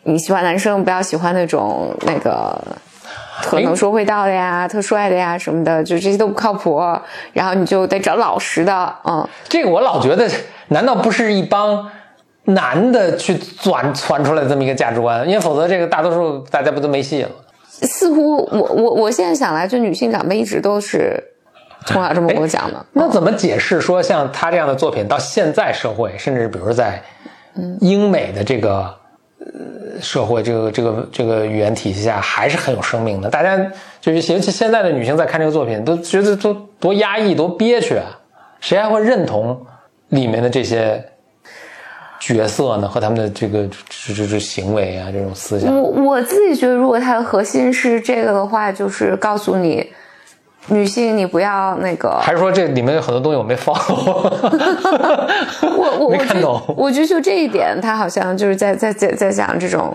[0.05, 2.59] 你喜欢男生不要喜欢那种那个
[3.43, 6.81] 特能说会道的呀、特帅的呀什么的，就这些都不靠谱。
[7.33, 9.27] 然后你就得找老实的，嗯。
[9.49, 10.29] 这个我老觉得，
[10.69, 11.91] 难道不是一帮
[12.45, 15.27] 男的去钻传出来的这么一个价值观？
[15.27, 17.31] 因为否则这个大多数大家不都没戏了？
[17.67, 21.23] 似乎我我我现在想来，就女性长辈一直都是。
[21.87, 27.03] 从小这么跟我讲的，那怎么解释说像他这样的作品到现在社会，甚至比如在
[27.81, 28.95] 英美的这个呃
[30.01, 33.29] 社会，这个这个这个语言体系下还是很有生命的？
[33.29, 33.57] 大家
[34.01, 38.19] 就是尤其现在的女性在看这个作品，都觉得都多压抑、多憋屈啊！
[38.61, 39.65] 谁还会认同
[40.09, 41.05] 里面的这些
[42.19, 42.89] 角色呢？
[42.89, 45.75] 和他们的这个这这这行为啊，这种思想？
[45.75, 49.93] 我我自己觉得，如果它的核心是这个的话，就是告诉你。
[50.69, 52.19] 女性，你不要那个。
[52.21, 53.75] 还是说这里面有很多东西我没放？
[55.77, 56.61] 我我没看懂。
[56.77, 59.95] 我觉得就这一点，他好像就是在在在在讲这种，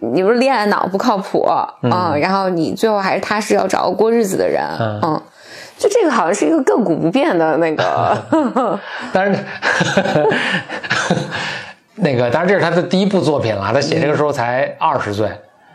[0.00, 1.48] 你不是恋爱脑不靠谱
[1.82, 4.64] 嗯，然后你最后还是踏实要找个过日子的人，
[5.02, 5.22] 嗯，
[5.78, 8.18] 就这个好像是一个亘古不变的那个。
[9.12, 9.44] 当然，
[11.94, 15.30] 那个当然这是他的第一部作品了，他写这个时候才二十岁。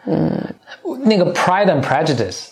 [0.05, 0.29] 嗯，
[1.05, 2.47] 那个《Pride and Prejudice》。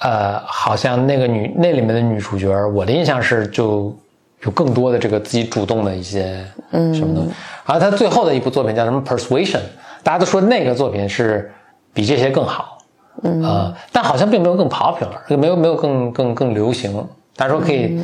[0.00, 3.94] 呃，好像那个女那里面的女主角，我的印象是就
[4.42, 7.30] 有更多的这个自己主动的一些什么东西。
[7.66, 9.58] 然后她最后的一部作品叫什么《Persuasion》，
[10.02, 11.52] 大家都说那个作品是
[11.92, 12.78] 比这些更好，
[13.22, 16.92] 嗯啊，但好像并没有更 popular，没有没有更更更流行。
[17.36, 18.02] 大家说可以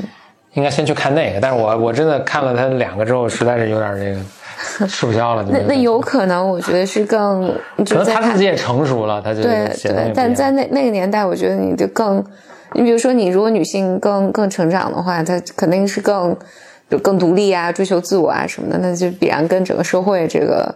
[0.52, 4.20] 应该先去看那个，但是我我真的看了他两个之后，实在是有点这个。
[4.84, 7.48] 吃不消了，那那有可能，我觉得是更，
[7.78, 10.12] 可能他自己也成熟了，他就对对。
[10.14, 12.22] 但在那那个年代，我觉得你就更，
[12.72, 16.36] 你比如说，你如果女性更更成长的话，她肯定是更
[16.90, 20.74] 就更独立啊，追求自我啊什么的，那就必然跟整个社会这个，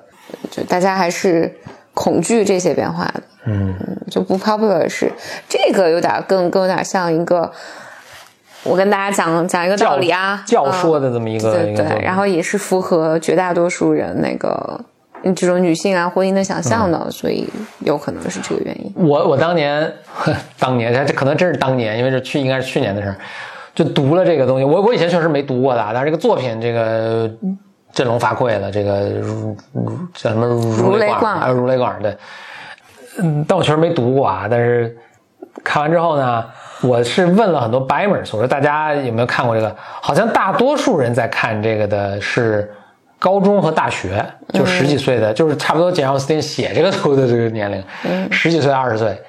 [0.51, 1.53] 就大家还是
[1.93, 3.75] 恐惧这些变化的，嗯，
[4.11, 5.13] 就不 popular 是
[5.49, 7.51] 这个有点更更有点像一个。
[8.63, 14.79] 我跟大家讲讲一个道理啊，教说的这么一个，对对，然后也是符合绝大多数人那个
[15.35, 17.49] 这种女性啊婚姻的想象的，所以
[17.81, 18.93] 有可能是这个原因。
[18.97, 19.91] 我我当年，
[20.59, 23.17] 当年 这可能真是当年，因为这去应该是去年的事儿，
[23.75, 24.65] 就读了这个东西。
[24.65, 27.31] 我我以前确实没读过的，但是这个作品这个
[27.93, 29.57] 振聋发聩了，这个如
[30.15, 32.15] 叫什么如雷贯耳，如雷贯耳对。
[33.19, 34.47] 嗯，但我确实没读过啊。
[34.51, 34.95] 但是
[35.65, 36.45] 看完之后呢？
[36.83, 39.77] 我是问了很多 Bimers，我说大家有没有看过这个？
[40.01, 42.73] 好像大多数人在看这个的是
[43.19, 44.25] 高中和大学，
[44.55, 47.85] 就十几岁的，就是差不多简奥斯汀写这个图的这个年龄，
[48.31, 49.21] 十几岁、二十岁。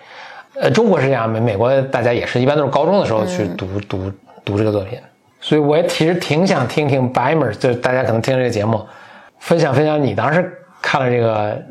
[0.62, 4.12] 呃，中国是这样，美美国大家也是一般都是高中的时候去读读
[4.46, 5.00] 读这个作品。
[5.40, 8.86] 所以我也其实挺想听听 Bimers，就大家可能听这个节目，
[9.40, 11.62] 分享分享你当时看了这个，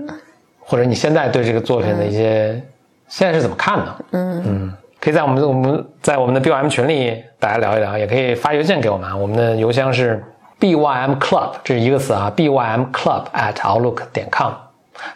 [0.59, 2.61] 或者你现在对这个作品的一些
[3.09, 3.97] 现在是怎么看的？
[4.11, 4.73] 嗯嗯。
[5.01, 10.23] 可以在我们我们在我们的 BYM 群里大家聊一聊，也可以发邮件给我们啊，我们的邮箱是
[10.61, 14.53] BYM Club，这是一个词啊，BYM Club at outlook 点 com。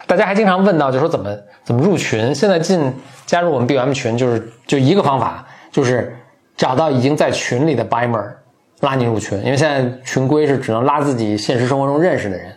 [0.07, 1.29] 大家还经常问到，就说怎么
[1.63, 2.33] 怎么入群？
[2.33, 2.91] 现在进
[3.27, 6.17] 加入我们 BYM 群就是就一个方法，就是
[6.57, 8.31] 找到已经在群里的 Bimer
[8.79, 12.51] 拉你入群，因为现在群规是只能拉自己现实生活中认识的人。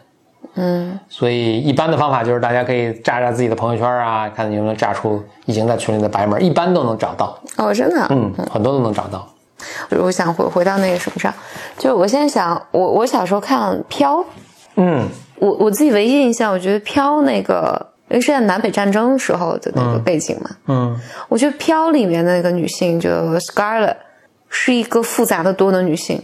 [0.59, 7.39] 嗯，所以一般的方法就是大家可以炸炸自己的朋友圈啊，看能不能炸出已经在群里的白门，一般都能找到。
[7.57, 8.07] 哦，真的？
[8.11, 9.27] 嗯，很多都能找到。
[9.91, 11.33] 我想回回到那个什么上，
[11.77, 14.17] 就是我现在想，我我小时候看《飘》，
[14.77, 23.97] 嗯，我我自己唯一印象，我觉得飘那个，因为是在南北战争时候的那个背景嘛，嗯我觉得飘里面的那个女性就 Scarlett
[24.49, 26.23] 是一个复杂的多的女性，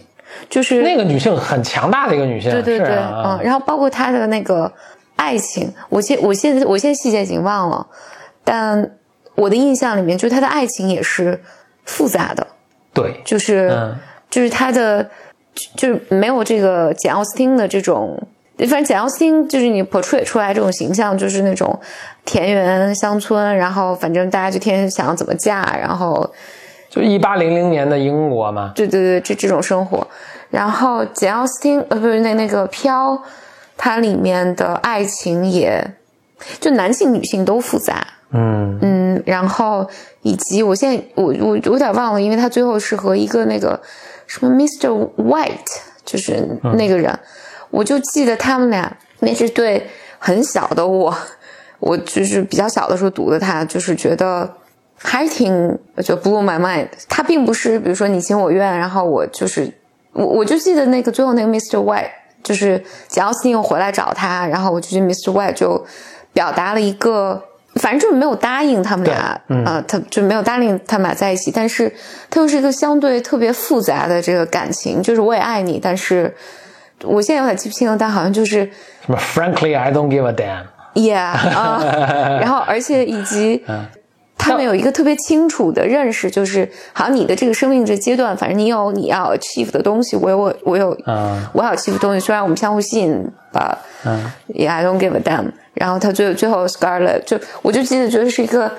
[0.49, 4.70] 就是那个女性很强大的一个女性，对对对，啊嗯，然后包括她的那个
[5.16, 7.87] 爱情，我现我现在我现在细节已经忘了，
[8.45, 8.91] 但
[9.35, 11.41] 我的印象里面，就是她的爱情也是
[11.85, 12.47] 复杂的，
[12.93, 13.97] 对，就是、嗯
[14.30, 15.03] 就是她的
[15.55, 18.20] 就就是没有这个简奥斯汀的这种。
[18.57, 21.76] 反正简奥斯汀就是你 portray 出来这种形象，就是那种
[22.24, 26.32] 田园乡村，然后反正大家就天天想要怎么嫁，然后
[26.95, 30.07] 就一八零零年的英国嘛，对对对，这这种生活。
[30.49, 33.20] 然后简奥斯汀呃不是那那个飘，
[33.76, 35.84] 它里面的爱情也
[36.61, 39.84] 就男性女性都复杂，嗯嗯，然后
[40.22, 43.80] 以及我现在我我我有点忘了，因为他最后是和一个那个
[44.28, 44.88] 什么 Mr.
[45.16, 47.18] White，就是那个人，
[47.70, 49.84] 我就记得他们俩那是对
[50.20, 51.12] 很小的我，
[51.80, 54.49] 我就是比较小的时候读的他，就是觉得
[55.05, 56.88] 还是挺就 blew my mind。
[57.09, 59.72] 他并不是比如说你情我愿，然后我就是
[60.12, 61.76] 我我就记得那个最后那个 Mr.
[61.76, 62.11] White，
[62.42, 65.30] 就是简奥斯汀又回来找他，然后我就觉得 Mr.
[65.30, 65.86] White 就
[66.32, 67.44] 表达了一个。
[67.80, 71.92] 反正就是没有答应他们俩，呃，他就没有答应他们俩在一起，但是
[72.30, 76.32] 他又是一个相对特别复杂的这个感情，就是我也爱你，但是
[77.02, 78.70] 我现在有点记不清了，但好像就是
[79.05, 81.82] 什么 Frankly I don't give a damn，Yeah 啊、
[82.40, 83.64] 然后而且以及
[84.45, 95.53] 他们有一个特别清楚的认识，就是好像你的这个生命这阶段，反正你有你要 achieve 的东西，我有我我有、嗯我要 achieve 的东西，虽然我们相互吸引吧，嗯，Yeah I don't give a damn。
[95.74, 98.70] 然后他最最后 Scarlett 就我就记得觉得是一个。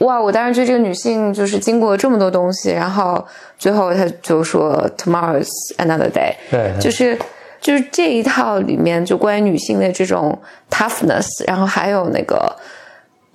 [0.00, 0.20] 哇！
[0.20, 3.26] 我当时觉得这个女性就是经过这么多东西，然后
[3.58, 7.18] 最后她就说 “Tomorrow's another day”，对对就是
[7.60, 10.38] 就是这一套里面就关于女性的这种
[10.70, 12.54] toughness，然后还有那个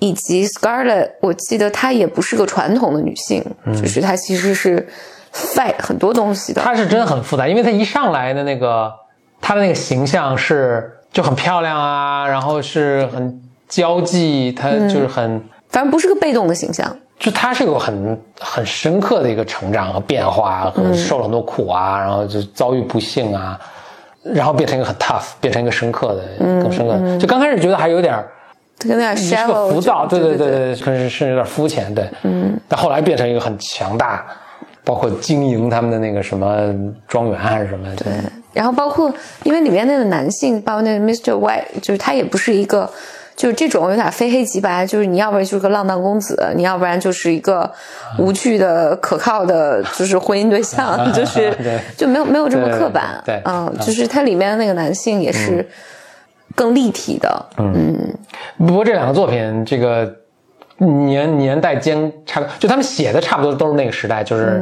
[0.04, 4.86] 以及 Scarlett，我记得她也不是个传统的女性，就是她其实是
[5.34, 6.62] fight 很多东西的。
[6.62, 8.92] 她是真很复杂，因为她一上来的那个
[9.40, 15.42] 她的那个形象是就很漂亮啊，然后是很交际，她就是很。
[15.70, 23.58] 反正不是个被动的形象，就她是有很很深刻的一个成长和变化，可能受了很多苦啊，然后就遭遇不幸啊，
[24.22, 26.22] 然后变成一个很 tough，变成一个深刻的，
[26.62, 27.18] 更深刻的。
[27.18, 28.28] 就刚开始觉得还有点儿她
[28.86, 32.60] 有点是个 shallow，浮躁，对对对对，可是是有点肤浅，对，嗯。
[32.68, 34.26] 但后来变成一个很强大，
[34.84, 36.74] 包括经营他们的那个什么
[37.08, 38.12] 庄园还是什么，对，
[38.54, 39.12] 然后包括
[39.44, 41.32] 因为里面那个男性，包括那个 Mr.
[41.32, 42.90] White，就是他也不是一个。
[43.36, 47.68] 就是这种有点非黑即白，就是你要不然就是个浪荡公子，你要不然就是一个
[48.20, 55.68] 无趣的、可靠的，就是婚姻对象，就是对就没有没有这么刻板，对嗯，就是它里面的那个男性也是
[56.56, 58.18] 更立体的，嗯，
[58.58, 60.14] 不过这两个作品，这个
[60.78, 64.62] 年年代间差，就他们写的差不多都是那个时代，就是。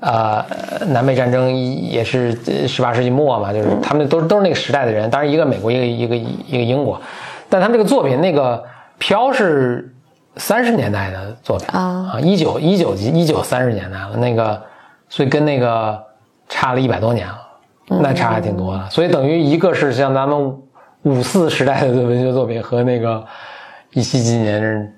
[0.00, 0.44] 呃，
[0.88, 2.36] 南北战争也是
[2.68, 7.00] 十八世纪末嘛，就是他们都都是那个时代的人，当然一个美国，一个一个一个英国，
[7.48, 8.62] 但他们这个作品那个
[8.98, 9.94] 飘是
[10.36, 12.12] 三十年代的作品啊。
[12.12, 14.60] 啊，一九一九一九三十年代了，那个
[15.08, 15.98] 所以跟那个
[16.50, 17.38] 差了一百多年了，
[18.02, 20.54] 那差还挺多的，所以等于一个是像咱们
[21.04, 23.24] 五四时代的文学作品和那个
[23.92, 24.92] 一七几年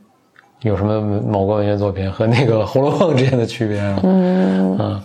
[0.61, 4.01] 有什么某个文学作品和那个《红楼梦》之间的区别啊？
[4.05, 5.03] 嗯嗯，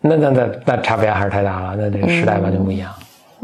[0.00, 2.92] 那那那那差别还是太大了，那这个时代完全不一样。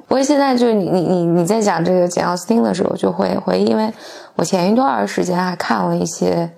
[0.08, 3.90] 不过现在就是你你你你在讲这个简奥斯汀的时候，就会会因为
[4.34, 6.50] 我前一段时间还看了一些，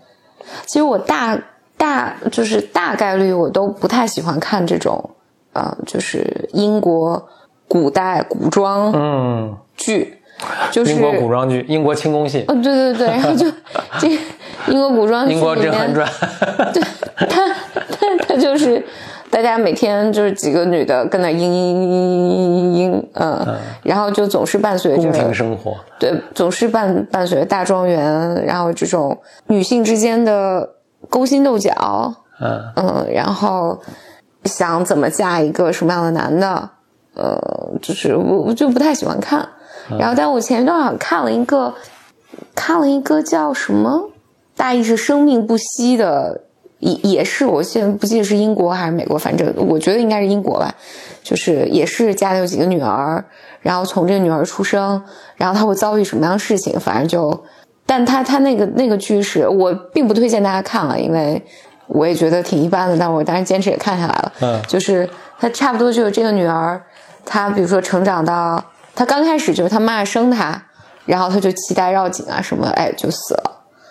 [0.66, 1.38] 其实我大
[1.76, 5.10] 大就是大概率我都不太喜欢看这种
[5.52, 7.28] 呃，就是英国
[7.74, 10.16] 古代古装嗯，剧，
[10.70, 13.50] 就是英国古装剧、英国清宫戏、哦，对对对，然后就
[13.98, 14.08] 这
[14.68, 16.08] 英国古装剧英国甄嬛传，
[16.72, 16.80] 对
[17.26, 17.48] 他，
[17.90, 18.80] 他他就是
[19.28, 25.74] 大家每天就是几个女的跟那嘤嘤嘤嘤嘤嘤嘤，嗯，然后就总是伴随宫廷着生活。
[25.98, 29.18] 对，总是伴伴随着大庄园，然后这种
[29.48, 30.70] 女性之间的
[31.10, 32.62] 勾心斗角，嗯。
[32.76, 33.80] 嗯，然后
[34.44, 36.70] 想怎么嫁一个什么样的男的，
[37.14, 37.38] 呃，
[37.80, 39.48] 就是我我就不太喜欢看。
[39.98, 41.74] 然后，但我前一段好像看了一个，
[42.54, 44.10] 看了一个叫什么，
[44.56, 46.42] 大意是生命不息的，
[46.78, 50.74] 也也是我现在不记得是英国还是美国，反正我觉得应该是英国吧。
[51.22, 53.24] 就是也是家里有几个女儿，
[53.62, 55.02] 然后从这个女儿出生，
[55.36, 57.44] 然后她会遭遇什么样的事情，反正就，
[57.86, 61.42] 但她她那个那个剧是我并不推荐大家看了，因为
[61.86, 64.32] 我也觉得挺一般的，但我当然坚持也看下来了。
[64.40, 65.08] 嗯就是
[65.38, 66.82] 她差不多就是这个女儿，
[67.24, 68.62] 她比如说成长到
[68.94, 70.62] 他刚开始就是他妈生他，
[71.04, 73.50] 然后他就脐带绕颈啊什么，哎就死了，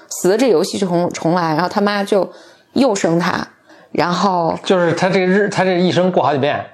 [0.10, 2.32] 死了这游戏就重重来，然后他妈就
[2.74, 3.46] 又生他，
[3.92, 6.66] 然后就是他这个日，他这一生过好几遍。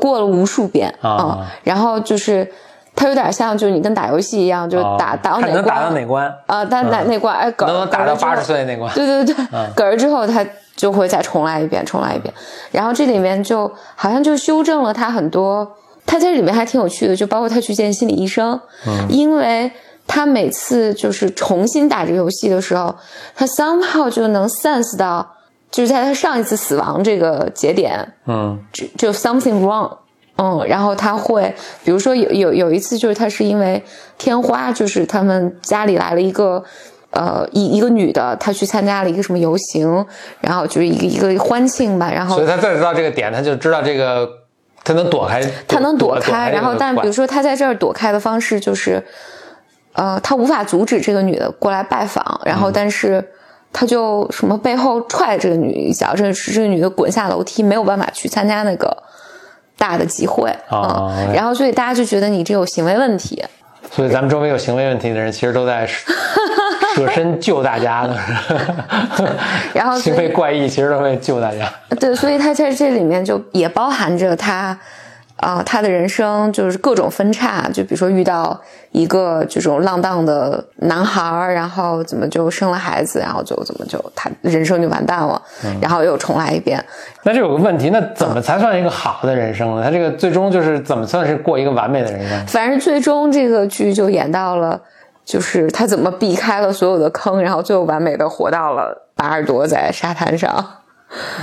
[0.00, 1.16] 过了无数遍啊。
[1.20, 2.52] 嗯，然后就是
[2.96, 8.92] 他有点像就是你跟打游戏一样，就是打、啊打到哪关看能打到哪关，啊，但哪哪关哎嗝能不能打到八十岁那关？
[8.94, 9.70] 对对对，嗯。
[9.76, 10.44] 嗝儿之后他
[10.74, 12.34] 就会再重来一遍，重来一遍。
[12.72, 15.76] 然后这里面就好像就修正了他很多，
[16.06, 19.70] 他在这里面还挺有趣的，就包括他去见心理医生，嗯因为
[20.06, 22.94] 他每次就是重新打这个游戏的时候，
[23.34, 25.34] 他 somehow 就能 sense 到，
[25.70, 29.90] 就是在他上一次死亡这个节点，嗯就就 something wrong。
[30.38, 33.82] 嗯，然后他会，比如说有有有一次，就是他是因为
[34.18, 36.62] 天花，就是他们家里来了一个，
[37.08, 40.04] 呃，一一个女的，她去参加了一个什么游行，
[40.42, 44.28] 然后就是一个一个欢庆吧，然后所以他再知道这个点，他就知道这个
[44.86, 49.04] 他能躲开，他能躲躲开，然后但比如说他在这儿躲开的方式就是，
[49.94, 52.60] 呃，他无法阻止这个女的过来拜访，然嗯。
[52.60, 53.32] 后但是
[53.72, 58.96] 他就什么背后踹这个女一脚，这这个女的滚下楼梯，没有办法去参加那个
[59.76, 63.44] 大的集会，哦嗯，然后所以大家就觉得你这有行为问题，
[63.90, 65.84] 所以咱们周围有行为问题的人，其实都在
[66.96, 68.16] 舍身救大家呢。
[69.74, 71.70] 然后行为怪异，其实都会救大家。
[72.00, 74.78] 对，所以他在这里面就也包含着他，
[75.36, 78.58] 啊、他的人生就是各种分叉，就比如说遇到
[78.92, 85.40] 一个这种浪荡的男孩儿，然后怎么就生了孩子，然后就怎么就他人生就完蛋了，
[85.82, 86.82] 然后又重来一遍。
[87.22, 89.84] 那这有个问题，那怎么才算一个好的人生呢？
[89.84, 92.46] 他这个最终就是怎么算是过一个完美的人生？
[92.46, 94.80] 反正最终这个剧就演到了，
[95.26, 100.64] 就是他怎么避开了所有的坑，然后最后完美的活到了巴尔多在沙滩上。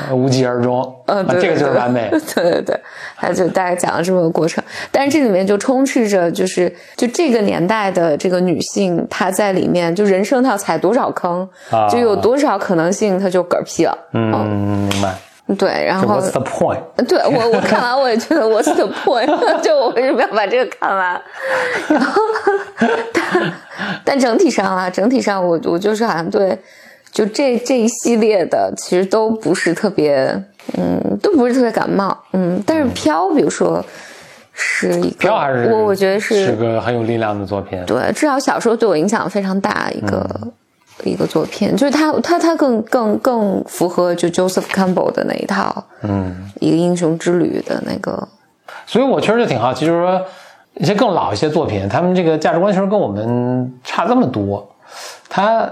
[0.09, 2.09] 呃无疾而终，嗯，这个就是完美。
[2.35, 2.77] 对对对，
[3.15, 4.61] 他就大概讲了这么个过程，
[4.91, 13.97] 但是这里面就充斥着，就是就这个年代的这个女性，她在里面就人生她要踩多少坑，啊就有多少可能性，她就嗝屁了。
[14.11, 15.15] 嗯，明白。
[15.55, 16.79] 对，然后 What's the point？
[17.07, 19.27] 对我我看完我也觉得 What's the point？
[19.61, 21.21] 就我为什么要把这个看完？
[21.89, 22.21] 然后，
[23.13, 23.53] 但
[24.05, 26.57] 但整体上啊，整体上我我就是好像对，
[27.11, 30.25] 就这这一系列的其实都不是特别，
[30.77, 33.83] 嗯，都不是特别感冒，嗯，但是飘，比如说
[34.53, 37.83] 是一个，飘还是我我觉得是是个很有力量的作品。
[37.85, 40.27] 对，至少小时候对我影响非常大一个、
[41.03, 48.27] 一个作品，就是他他他更更更符合就 Joseph Campbell 的那一套，嗯，一个英雄之旅的那个，
[48.85, 50.21] 所以我确实就挺好奇，就是说
[50.75, 54.65] 一些更老一些作品，他们这个价值观其实跟我们差这么多，
[55.27, 55.69] 他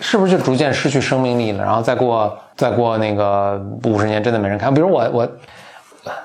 [0.00, 1.64] 是不是就逐渐失去生命力了？
[1.64, 4.72] 然后再过再过那个五十年，真的没人看。
[4.72, 5.28] 比如我我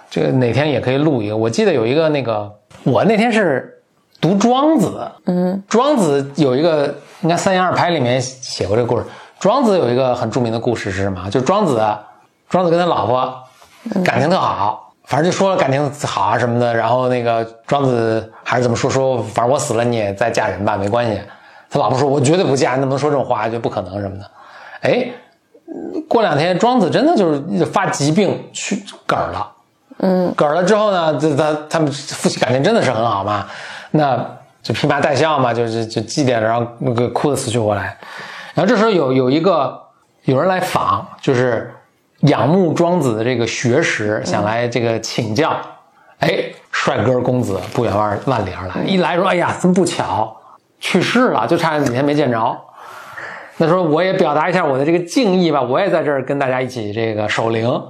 [0.09, 2.49] 这个哪天也可以录一个，我记得有一个那个
[2.83, 3.74] 我那天是
[4.26, 9.05] 读庄子，嗯庄子有一个，应该《三言二拍》里面写过这个故事。
[9.39, 11.30] 庄子有一个很著名的故事是什么？
[11.30, 11.80] 就是庄子，
[12.49, 13.32] 庄子跟他老婆
[14.03, 16.73] 感情特好，反正就说了感情好啊什么的。
[16.73, 21.21] 然后那个庄子还是怎么说说，反正我死了你也再嫁人吧，没关系。
[21.69, 23.47] 他老婆说：“我绝对不嫁，你怎么能说这种话？
[23.47, 24.26] 就不可能什么的。”
[24.82, 25.07] 哎，
[26.09, 29.51] 过两天庄子真的就是发疾病去嗝儿了。
[29.99, 33.45] 嗯嗝儿了之后呢，这他他们夫妻感情真的是很好嘛，
[33.95, 37.97] 那就披麻戴孝嘛，就是就祭奠，然后那个哭得死去活来。
[38.53, 39.81] 然后这时候有有一个
[40.23, 41.73] 有人来访，就是
[42.21, 45.55] 仰慕庄子的这个学识，想来这个请教。
[46.19, 50.35] 哎，帅哥公子不远万万里而来，一来说，哎呀，这么不巧
[50.79, 52.57] 去世了，就差几天没见着。
[53.57, 57.81] 那时候我也表达一下我的这个敬意吧，我也在这儿跟大家一起这个守灵。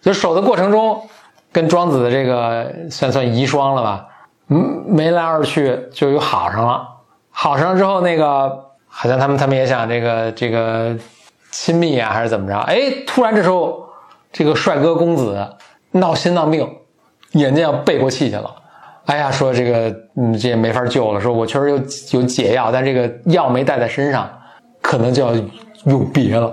[0.00, 1.08] 就守的过程中，
[1.50, 4.06] 跟庄子的这个算算遗孀了吧，
[4.48, 6.86] 嗯，没来二去就又好上了。
[7.30, 10.96] 好上之后，那个好像他们他们也想这个这个
[11.50, 12.56] 亲密啊，还是怎么着？
[12.60, 12.76] 哎，
[13.06, 13.86] 突然这时候
[14.32, 15.46] 这个帅哥公子
[15.92, 16.68] 闹心脏病，
[17.32, 18.54] 眼睛要背过气去了。
[19.06, 21.20] 哎呀，说这个嗯，这也没法救了。
[21.20, 21.76] 说我确实有
[22.20, 24.28] 有解药，但这个药没带在身上，
[24.82, 25.32] 可能就要
[25.84, 26.52] 永别了。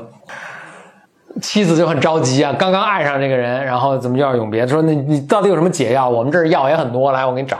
[1.42, 4.66] 妻子就很着急啊，刚刚爱上这个人，然后怎么就要永别？
[4.66, 6.08] 说你你到底有什么解药？
[6.08, 7.58] 我们这儿药也很多，来我给你找。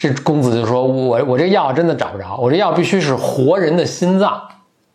[0.00, 4.42] 这公子就说：“我我这药真的找不着，我这药必须是活人的心脏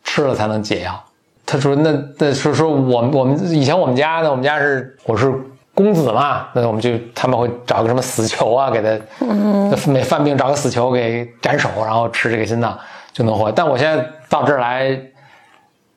[0.03, 1.01] 吃了才能解药。”
[1.45, 5.31] 他说：“那那说说我们我们以前我们家呢，我们家是我是
[5.73, 12.77] 公子嘛，那我们就他们会找个什么死囚啊，给他每犯病找个死囚给斩首，然后吃这个心脏
[13.13, 13.51] 就能活。
[13.51, 14.99] 但我现在到这儿来。”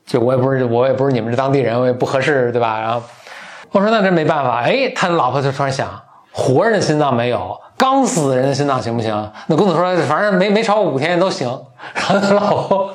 [0.08, 2.80] 就我也不是我也不是你们这当地人，我也不合适，对吧？
[2.80, 3.02] 然后
[3.72, 5.86] 我说那这没办法，哎，他老婆就突然想，
[6.38, 9.32] 活人的心脏没有，刚死人的心脏行不行？
[9.48, 11.48] 那公子说，反正没没超过五天都行。
[11.94, 12.92] 然后他老婆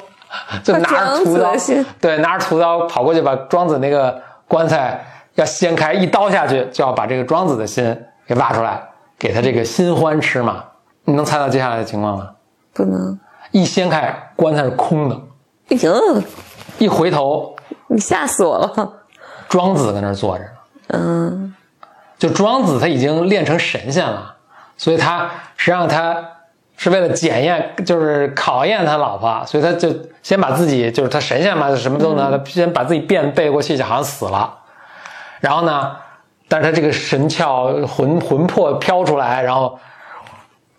[0.63, 1.53] 就拿着屠刀，
[1.99, 4.17] 对，拿着屠刀跑过去把庄子那个
[4.47, 8.81] 棺材要掀开，一刀下去就要把这个庄子的心给挖出来，
[9.19, 10.63] 给他这个新欢吃嘛。
[11.03, 12.29] 你能猜到接下来的情况吗？
[12.73, 13.19] 不能。
[13.51, 15.15] 一掀开，棺材是空的。
[15.69, 16.21] 哎呦！
[16.77, 17.55] 一回头，
[17.87, 18.93] 你吓死我了。
[19.49, 20.45] 庄子在那儿坐着。
[20.87, 21.53] 嗯。
[22.23, 24.33] 就庄子他已经练成神仙了，
[24.77, 26.15] 所以他实际上他
[26.77, 29.89] 是为了检验，就是考验他老婆，所以他就
[30.21, 34.57] 先把自己就是他神仙嘛，什么都能，他先把自己变背过去，就好像死了。
[35.41, 35.97] 然后呢，
[36.47, 39.77] 但是他这个神窍魂魂魄飘出来，然后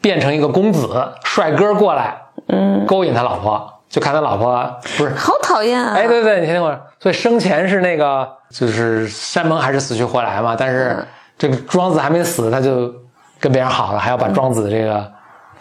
[0.01, 5.92] 变成一个公子帅哥过来，嗯，勾引他老婆，就看他老婆不是好讨厌啊！
[5.95, 11.07] 哎，对对，你听听我，所以生前是那个就是山盟还是死去活来嘛，但是。
[11.37, 12.93] 这个庄子还没死，他就
[13.41, 15.11] 跟别人好了，还要把庄子这个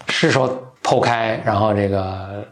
[0.08, 2.46] 尸首剖开，然后这个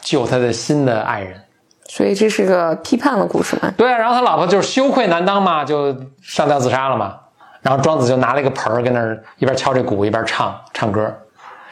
[0.00, 1.40] 救他的新的爱人。
[1.88, 3.72] 所以这是个批判的故事嘛？
[3.76, 5.92] 对啊，然后他老婆就是羞愧难当嘛，就
[6.22, 7.16] 上吊自杀了嘛。
[7.62, 11.12] 然后庄子就拿了一个盆儿，跟那儿一边敲这鼓一边唱唱歌。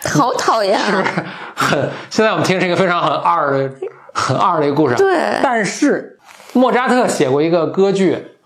[0.04, 1.04] 好讨厌啊！
[1.54, 3.70] 很， 现在我们听是一个非常很二的、
[4.12, 4.94] 很二的一个故事。
[4.96, 5.40] 对。
[5.42, 6.18] 但是
[6.52, 8.36] 莫扎特写过一个歌剧，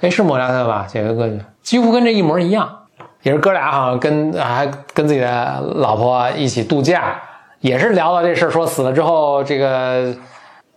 [0.00, 0.86] 哎，是莫扎特吧？
[0.86, 1.40] 写个歌剧。
[1.66, 2.86] 几乎跟这一模一样，
[3.22, 4.64] 也是哥俩好像跟还
[4.94, 7.20] 跟自己的老婆一起度假，
[7.58, 10.14] 也是聊到这事儿，说死了之后这个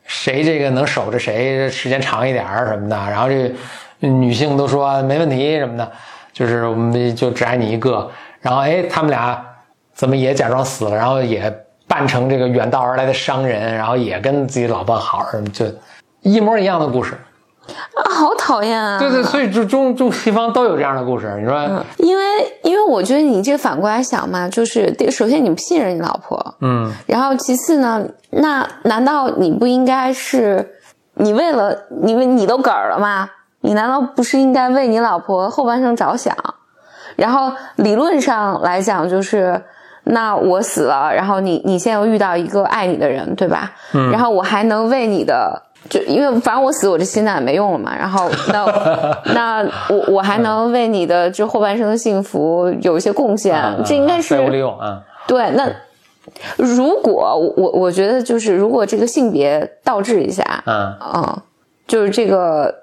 [0.06, 3.54] 谁这个能守着谁时间长一点儿什么的，然后这
[4.00, 5.92] 女性都说没问题什么的，
[6.34, 8.10] 就是我们就只爱你一个，
[8.42, 9.40] 然后哎他们俩
[9.94, 11.56] 怎么也假装死了，然后也
[11.88, 15.68] 扮成这个远道而来的商人，然后也跟自己老婆好什么，就
[16.22, 17.16] 一模一样的故事。
[17.96, 18.98] 啊，好讨厌啊！
[19.00, 21.34] 对对，所以就中中西方都有这样的故事。
[21.40, 22.24] 你说，因为
[22.64, 30.76] 因为我觉得你这反过来想嘛，就是首先你不信任你老婆，嗯，然后其次呢，那难道你不应该是
[31.16, 33.30] 你为了你为你都嗝儿了吗？
[33.62, 36.36] 你难道不是应该为你老婆后半生着想？
[37.16, 39.62] 然后理论上来讲，就是
[40.06, 43.72] 那我死了，然后你你现在又遇到一个爱你的人，对吧？
[43.94, 45.64] 嗯，然后我还能为你的。
[45.88, 47.96] 就因为反正我死，我这心脏也没用了嘛。
[47.96, 48.66] 然后那
[49.34, 53.56] 那我我还能为你的这后半生的幸福有一些贡献，
[53.86, 55.02] 这应该是废物利用啊。
[55.28, 55.72] 对，那
[56.58, 61.42] 如果我我觉得就是如果这个性别倒置一下，嗯嗯，
[61.88, 62.74] 就是这个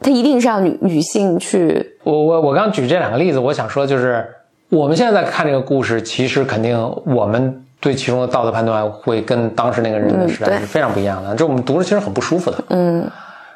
[0.00, 1.98] 他一定是让女女性去。
[2.04, 4.26] 我我我刚举这两个例子，我想说就是
[4.70, 7.62] 我们现在在看这个故事，其实肯定我们。
[7.78, 12.64] 对其中的道德判断会跟当时那个人的时代是非常不一样的，这我们读着其实很不舒服的。
[12.70, 13.08] 嗯，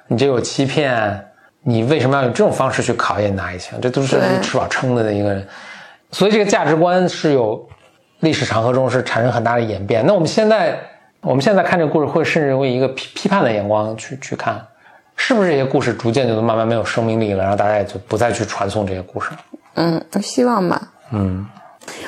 [0.08, 1.24] 你这有欺骗，
[1.62, 3.80] 你为什么要用这种方式去考验你的爱情？
[3.80, 5.46] 这都是吃饱撑的的一个人，
[6.12, 7.66] 所以这个价值观是有
[8.20, 10.04] 历史长河中是产生很大的演变。
[10.06, 10.78] 那我们现在，
[11.22, 14.62] 我们现在看这个故事，会甚至用一个批批判的眼光去去看，
[15.16, 19.38] 是不是这些故事逐渐就慢慢没有生命力了，然后大家也就不再去传颂这些故事了？
[19.74, 20.80] 嗯，希望吧。
[21.12, 21.46] 嗯。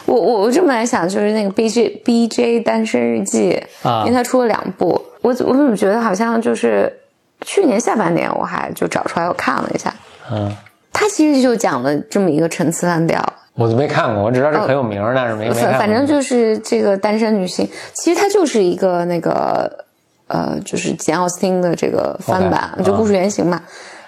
[0.06, 6.92] 我我我这么来想，就是那个 B J B J 单身日记啊，因为他出了两部，我我怎么觉得好像就是
[7.40, 9.92] 去年下半年我还就找出来我看了一下，
[10.30, 10.54] 嗯，
[10.92, 13.20] 他其实就讲了这么一个陈词滥调，
[13.54, 19.84] 我都没看过，我只知道这很有名，但是没没反反正就是这个单身女性，其实它就是一个那个
[20.28, 23.62] 呃，就是简奥斯汀的这个翻版，就故事原型嘛。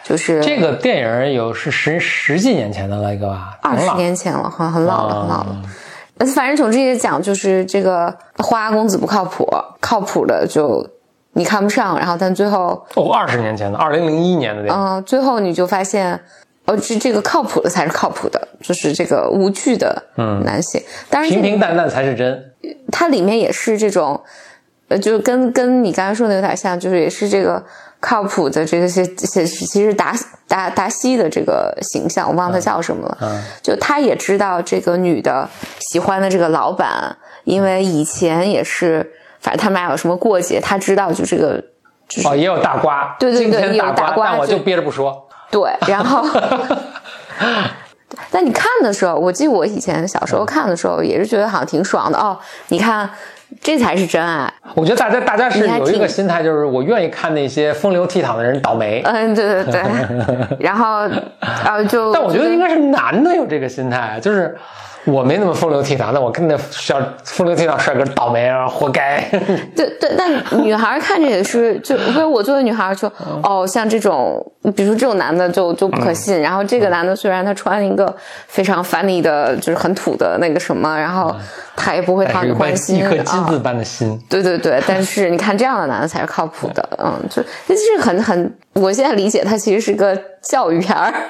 [0.05, 5.62] 就是这个电影有是十十几年前的了一个吧，二十年前了，很很老了，很老了。
[6.35, 9.48] 反正总之也讲，就是这个花花公子不靠谱，
[9.81, 10.86] 靠谱的就
[11.32, 16.20] 你看不上，然后但最后哦，二十年前的，二零零一年的电影，嗯，最后你就发现，
[16.66, 22.52] 哦，这这个靠谱的才是靠谱的，就是这个无惧的嗯男性，当然平平淡淡才是真。
[22.93, 24.22] 它里面也是这种，
[24.89, 27.64] 呃，就跟跟你刚才说的有点像，就是也是这个。
[28.05, 30.14] 靠谱的这些些，其实达
[30.47, 33.16] 达达西的这个形象，我忘了他叫什么了。
[33.22, 35.48] 嗯，就他也知道这个女的
[35.81, 39.10] 喜欢的这个老板，因为以前也是，
[39.40, 41.64] 反正他们俩有什么过节，他知道就这个，
[42.06, 45.26] 就是哦，也有大瓜，对对对，也有大瓜，但我就憋着不说。
[45.51, 46.22] 对，然后，
[48.31, 52.39] 但你看的时候，我记得我以前小时候看的时候，也是觉得好像挺爽的哦。
[52.68, 53.09] 你看。
[53.60, 54.52] 这才是真爱。
[54.74, 59.02] 我觉得大家大家是有一个心态，就是我愿意看那些风流倜傥的人倒霉。
[59.05, 59.82] 嗯，对对对。
[60.60, 61.09] 然后，
[61.40, 62.12] 啊就……
[62.12, 64.56] 但我觉得应该是男的有这个心态，就是
[65.05, 69.22] 我没那么风流倜傥，但我跟那小风流倜傥帅哥倒霉啊，活该。
[69.76, 73.10] 对对，但女孩看着也是，就不是我作为女孩就
[73.43, 74.44] 哦，像这种，
[74.74, 76.40] 比如说这种男的就就不可信。
[76.40, 78.14] 然后这个男的虽然他穿一个
[78.47, 81.35] 非常 funny 的，就是很土的那个什么，然后
[81.76, 84.18] 他也不会讨你欢心，一颗金子般的心。
[84.28, 91.12] 对对对，但是你看这样的男的才是靠谱的，嗯，就这是很很，我现在理解他其实是个教育片儿。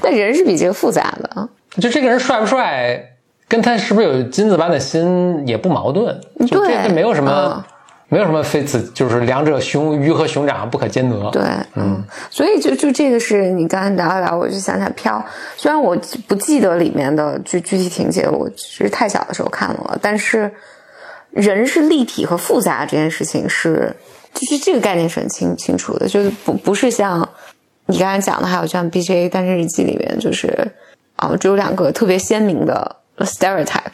[0.00, 1.48] 但人是比这个复杂的，
[1.80, 3.16] 就这个人帅不帅，
[3.48, 7.64] 跟他是不是有金子般的心也不矛盾，就这没有什么，
[8.08, 11.30] 没有什么非此，就是两者熊鱼和熊掌不可兼得。
[11.30, 11.42] 对，
[11.74, 15.24] 嗯，所以就就这个是你刚才聊一聊，我就想想飘，
[15.56, 15.96] 虽然我
[16.26, 20.50] 不记得里面的具具体情节，我是太小的时候看了，但是
[21.30, 23.94] 人是立体和复杂这件事情是，
[24.32, 27.28] 就是这个概念是很清清楚的，就是不不是像。
[27.88, 30.72] 你刚才讲的还有像《B J 单身日记》里面，就是
[31.16, 33.92] 啊，只有两个特别鲜明的 stereotype，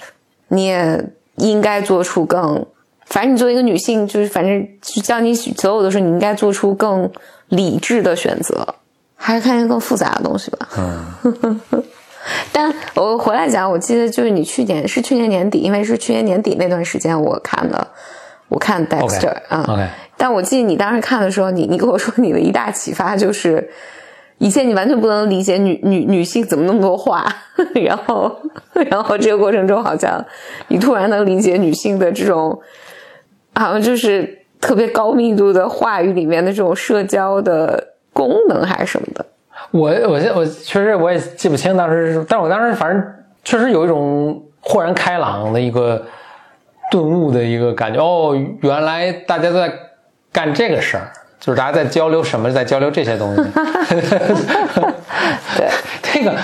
[0.49, 1.05] 你也
[1.37, 2.67] 应该做出更，
[3.07, 7.09] 反正你作为一个女性，就是反正就叫你所有的时候，你应该做出更
[7.49, 8.75] 理智的选择，
[9.15, 10.69] 还是看一些更复杂的东西吧。
[10.77, 11.61] 嗯，
[12.53, 17.87] 但我回来讲，我记得就是你去年是去年年底，因为是去年年底那段时间我看的，
[18.55, 19.91] 我看 Dexter 啊。
[20.17, 23.69] 但我记得你当时看的时候，你你跟我说你的一大启发就是，
[24.39, 27.27] 以前你完全不能理解女女女性怎么那么多话，
[27.75, 28.35] 然后
[28.89, 30.25] 然后这个过程中好像
[30.69, 32.59] 你突然能理解女性的这种，
[33.57, 39.27] 好像就是特别高密度的话语里面的这种社交的功能还是什么的。
[39.73, 43.05] 我我现我确实我也记不清当时，但是我当时反正
[43.43, 46.07] 确实有一种豁然开朗的一个
[46.91, 48.01] 顿悟的一个感觉。
[48.01, 49.73] 哦，原来大家都在。
[50.35, 53.43] 干这个事儿，就是大家在交流什么，在交流这些东西。
[55.57, 55.69] 对，
[56.03, 56.35] 这个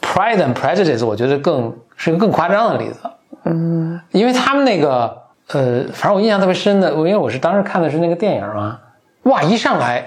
[0.00, 3.00] Pride and Prejudice，我觉得更是一个更夸张的例子。
[3.44, 8.78] 嗯，因为他们那个，呃，反正我印象特别深的，因为我是当时看的是那个电影嘛。
[9.24, 10.06] 哇，一上来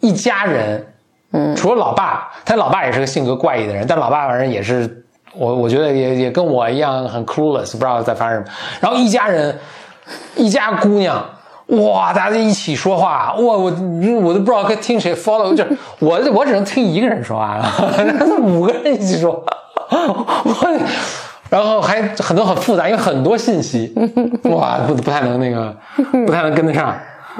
[0.00, 0.86] 一家人，
[1.32, 5.03] 嗯，除了老爸，他老爸也是个性格怪异的人，但老爸反正也是，
[5.36, 8.46] 我我觉得也也跟我一样很 clueless，不知道在发生什么。
[8.80, 9.56] 然后一家人，
[10.36, 11.24] 一家姑娘。
[11.68, 12.12] 哇！
[12.12, 13.38] 大家一起说话，哇！
[13.38, 13.70] 我我
[14.34, 17.66] 都不知道该听谁 follow，就是我我只能听一个人说话了，
[18.38, 19.42] 五个人一起说，
[19.88, 20.80] 我，
[21.48, 23.94] 然后还很多很复杂，因为很多信息，
[24.50, 25.74] 哇，不不太能那个，
[26.26, 26.94] 不太能跟得上，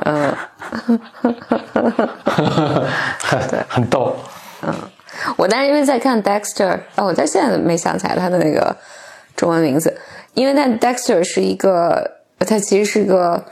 [0.07, 0.35] 嗯，
[3.51, 4.16] 对，很逗，
[4.62, 4.73] 嗯，
[5.36, 8.77] 我当时因为在看 Dexter，啊，我在现在没想起来他的那个
[9.36, 9.97] 中文名字，
[10.35, 13.45] 因为那 Dexter 是一个，他其实是个。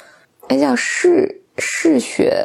[0.48, 2.44] 哎，叫嗜嗜血，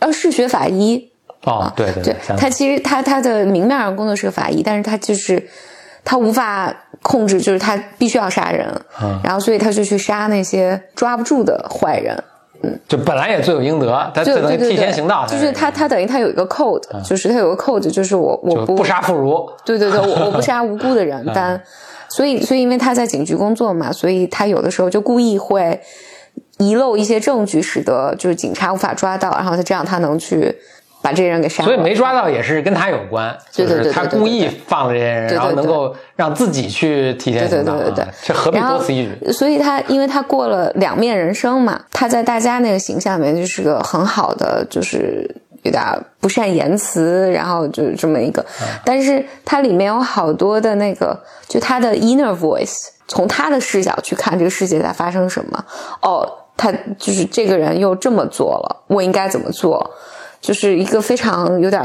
[0.00, 1.10] 呃，嗜血法医。
[1.44, 5.48] 哦，对对对，他其实他他的明面上工作是个法医，但是他就是
[6.04, 8.68] 他无法控制，就是他必须要杀人，
[9.22, 12.22] 然后所以他就去杀那些抓不住的坏人。
[12.66, 15.24] 嗯，就本来也罪有应得，他等于替天行道。
[15.26, 19.52] 就是他他等于他有一个 code，就是他有个 code，就是我我不杀妇孺。
[19.64, 21.60] 对对对，我我不 杀无辜的人，但
[22.08, 25.80] 所以所以因为他在警局工作嘛，所以他有的时候就故意会。
[26.58, 30.56] 遗漏一些证据，使得就是警察无法抓到，然后他这样他能去
[31.06, 31.68] 把这些人给杀了。
[31.68, 37.74] 所以没抓到也是跟他有关，就是他故意放了这些人，然后能够让自己去替天行道。
[37.74, 39.32] 对对对对，这何必多此一举？
[39.32, 45.80] 所以他因为他过了两面人生嘛，他在大家那个形象里面就是个很好的，就是有点
[46.18, 48.44] 不善言辞，然后就是这么一个。
[48.84, 51.16] 但是它里面有好多的那个，
[51.46, 52.74] 就他的 inner voice，
[53.06, 55.64] 从他的视角去看这个世界在发生什么。
[56.02, 56.28] 哦。
[56.58, 59.90] 他就是这个人又这么做了，我应该怎么做？
[60.46, 61.82] 就是一个非常有点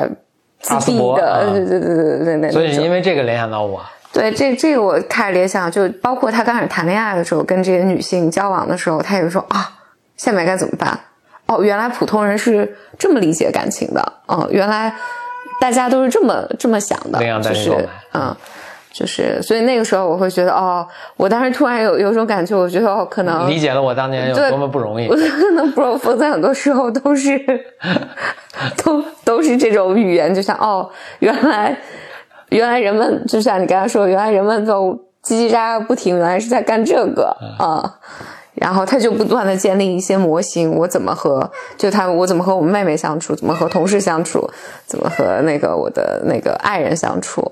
[0.60, 2.52] 自闭的，对对对对对对。
[2.52, 3.82] 所以因为这个联想到我。
[4.14, 9.72] 对，这这个我开始联想，就包括他刚开始谈恋爱的时候，跟这些女性交往的时候，他也说啊，
[10.16, 11.00] 下面该怎么办？
[11.48, 14.94] 哦，原来普通人是这么理解感情的，嗯，原来
[15.60, 18.36] 大家都是这么这么想的，就是嗯。
[18.92, 20.86] 就是，所以那个时候我会觉得，哦，
[21.16, 25.08] 我当时突然有有种感觉，我觉得哦，可能理解了我当年有多么不容易。
[25.08, 27.40] 我可能不，否则很多时候都是，
[28.84, 30.90] 都都是这种语言，就像哦，
[31.20, 31.78] 原来
[32.50, 34.92] 原来人们就像你刚才说，原来人们都
[35.24, 38.00] 叽叽喳喳不停，原来是在干这个啊。
[38.54, 44.48] 然后他就不断的建立一些模型，我怎么和就他，我怎么和我们妹妹相处，怎么和同事相处，
[44.86, 47.50] 怎么和那个我的那个爱人相处。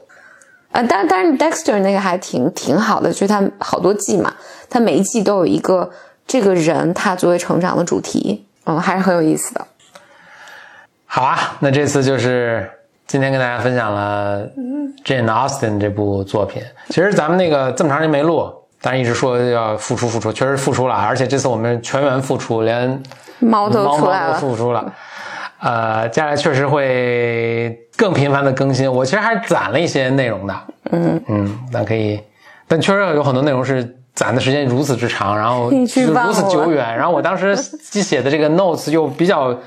[0.72, 4.34] 啊，但但是 Dexter 那个还挺挺好的，就是他好多季嘛，
[4.70, 5.90] 他每一季都有一个
[6.28, 9.66] 这个人他作为成长的主题，嗯，还是很有意思的。
[11.06, 12.70] 好啊，那这次就是
[13.08, 14.48] 今天跟大家分享了
[15.04, 16.62] Jane Austen 这部作品。
[16.90, 23.02] 其实咱们那个这么长时间没录，但是一直说要复出复出，确实复出了，而且这次我们全员复出，连
[23.40, 24.94] 猫都出来猫猫都了，复出了。
[25.61, 28.91] 呃，接下来确实会更频繁的更新。
[28.91, 30.56] 我其实还攒了一些内容的，
[30.91, 32.19] 嗯嗯，但可以，
[32.68, 35.86] 但确实有很多内容是攒的时间如此之长，然后 如
[36.34, 39.57] 此久远，然后我当时既写的这个 notes 又比较。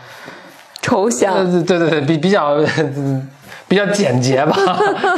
[0.85, 1.33] 抽象。
[1.35, 2.57] 呃，对对对，比比较
[2.97, 3.29] 嗯
[3.69, 4.53] 比较简洁吧。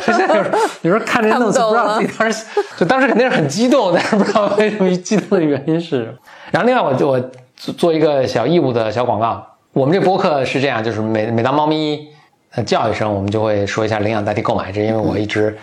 [0.05, 2.45] 现在有时候有时候看这看不 notes 懂不知道自己当时
[2.77, 6.15] 就当时肯定是很激动，但是不知道为什么激动的原因是。
[6.51, 7.19] 然后另外我就我
[7.57, 9.43] 做做一个小义务的小广告，
[9.75, 12.09] 我们这播客是这样，就是每每当猫咪
[12.53, 15.59] 呃叫一声，我们就会说一下领养代替购买，这因为我一直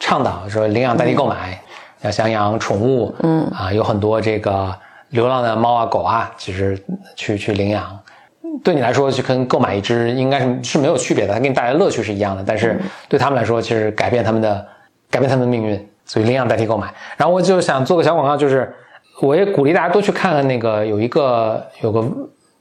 [0.00, 1.62] 倡导说领养代替购买，
[2.00, 4.74] 要想养宠物，嗯啊，有很多这个
[5.10, 6.76] 流浪的猫啊狗啊，其实
[7.14, 7.96] 去去领养。
[8.64, 12.42] 对你来说，就跟购买一只应该是是没有区别的，它给你带来的乐趣是一样的。
[12.44, 14.66] 但是对他们来说，其实改变他们的
[15.08, 16.92] 改变他们的命运，所以领养代替购买。
[17.16, 18.74] 然后我就想做个小广告，就是
[19.20, 22.04] 我也鼓励大家多去看看那个有一个有个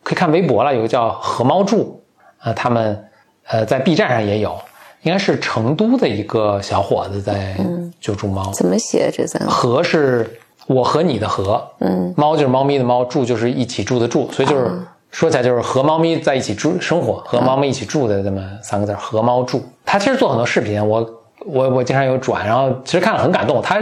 [0.03, 2.03] 可以看微博了，有个叫何猫住
[2.39, 3.03] 啊、他们
[3.47, 4.57] 呃在 B 站上也有，
[5.03, 7.55] 应该是成都的一个小伙子在
[7.99, 8.51] 救助猫。
[8.51, 9.47] 怎么写这三个？
[9.49, 14.71] 和是我和你的和，嗯，猫就是猫咪的猫，住就是一起住的住，所以就是、
[15.11, 19.63] 说起来就是和猫咪在一起住生活，和猫咪一起住的这么三个字儿，和猫住。
[19.85, 21.07] 他其实做很多视频，我
[21.45, 23.61] 我我经常有转，然后其实看了很感动。
[23.61, 23.79] 他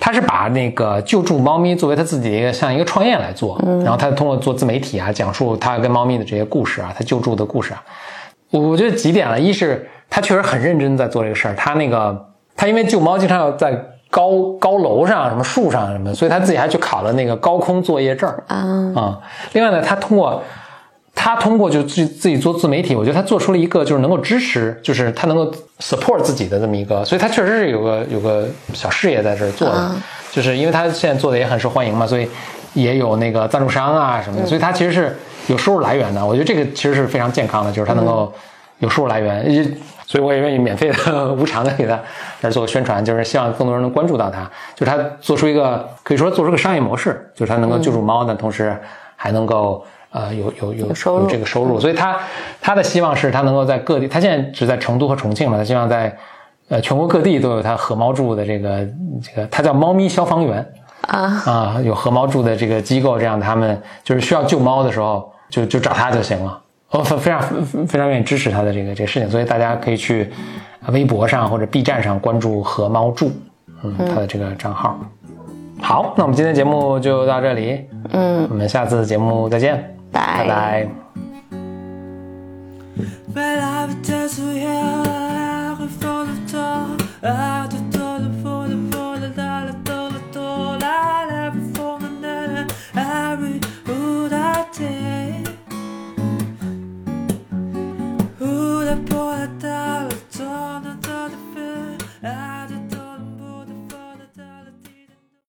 [0.00, 7.82] 他是把那个救助猫咪作为他自己的一个像一个创业来做，然后他通过做自媒体啊，讲述他跟猫咪的这些故事啊，他救助的故事啊，
[8.50, 13.72] 我我觉得几点了，一是他确实很认真在做这个事儿，他那个他因为救猫经常要在
[14.10, 19.18] 高高楼上、什么树上什么，所以他自己还去考了那个高空作业证啊、啊，
[19.52, 20.42] 另外呢，他通过
[21.24, 29.94] 他通过就自自己做自媒体，我觉得他做出了一个就是能够支持，就是他能够 support 自己的这么一个，所以他确实是有个有个小事业在这儿做的，啊
[30.32, 32.28] 就是因为他现在做的也很受欢迎嘛，所以
[32.74, 35.16] 也有那个赞助商啊什么的，所以他其实是
[35.46, 36.26] 有收入来源的。
[36.26, 38.32] 我觉得这个其实是非常健康的，就是他能够
[38.80, 39.62] 有收入来源，也
[40.04, 41.96] 所以我也愿意免费的、无偿的给他
[42.40, 44.42] 来做个宣传，就是希望更多人能关注到他，
[44.74, 48.76] 就是他做出一个可以说做出个商业模式，就是他能够救助猫，但同时
[49.14, 49.84] 还能够。
[50.12, 52.18] 呃，有有有有这个收入，所以他
[52.60, 56.14] 他的希望是他能够在各地，他现在只在成都和重庆嘛，他希望在
[56.68, 58.86] 呃全国各地都有他和猫住的这个
[59.22, 60.66] 这个，他叫猫咪消防员
[61.08, 66.58] 啊，啊，有和猫住的这个机构，这样他们就是需要救猫的时候就就找他就行了。
[66.90, 67.42] 我非非常
[67.86, 70.30] 非常愿意支持他的这个这个事情，所以大家可以去
[70.88, 73.32] 微博上或者 B 站上关注和猫住，
[73.82, 74.98] 嗯，他的这个账号。
[75.80, 81.02] 好，那我们今天节目就到这里，嗯，我们下次节目再见，拜拜。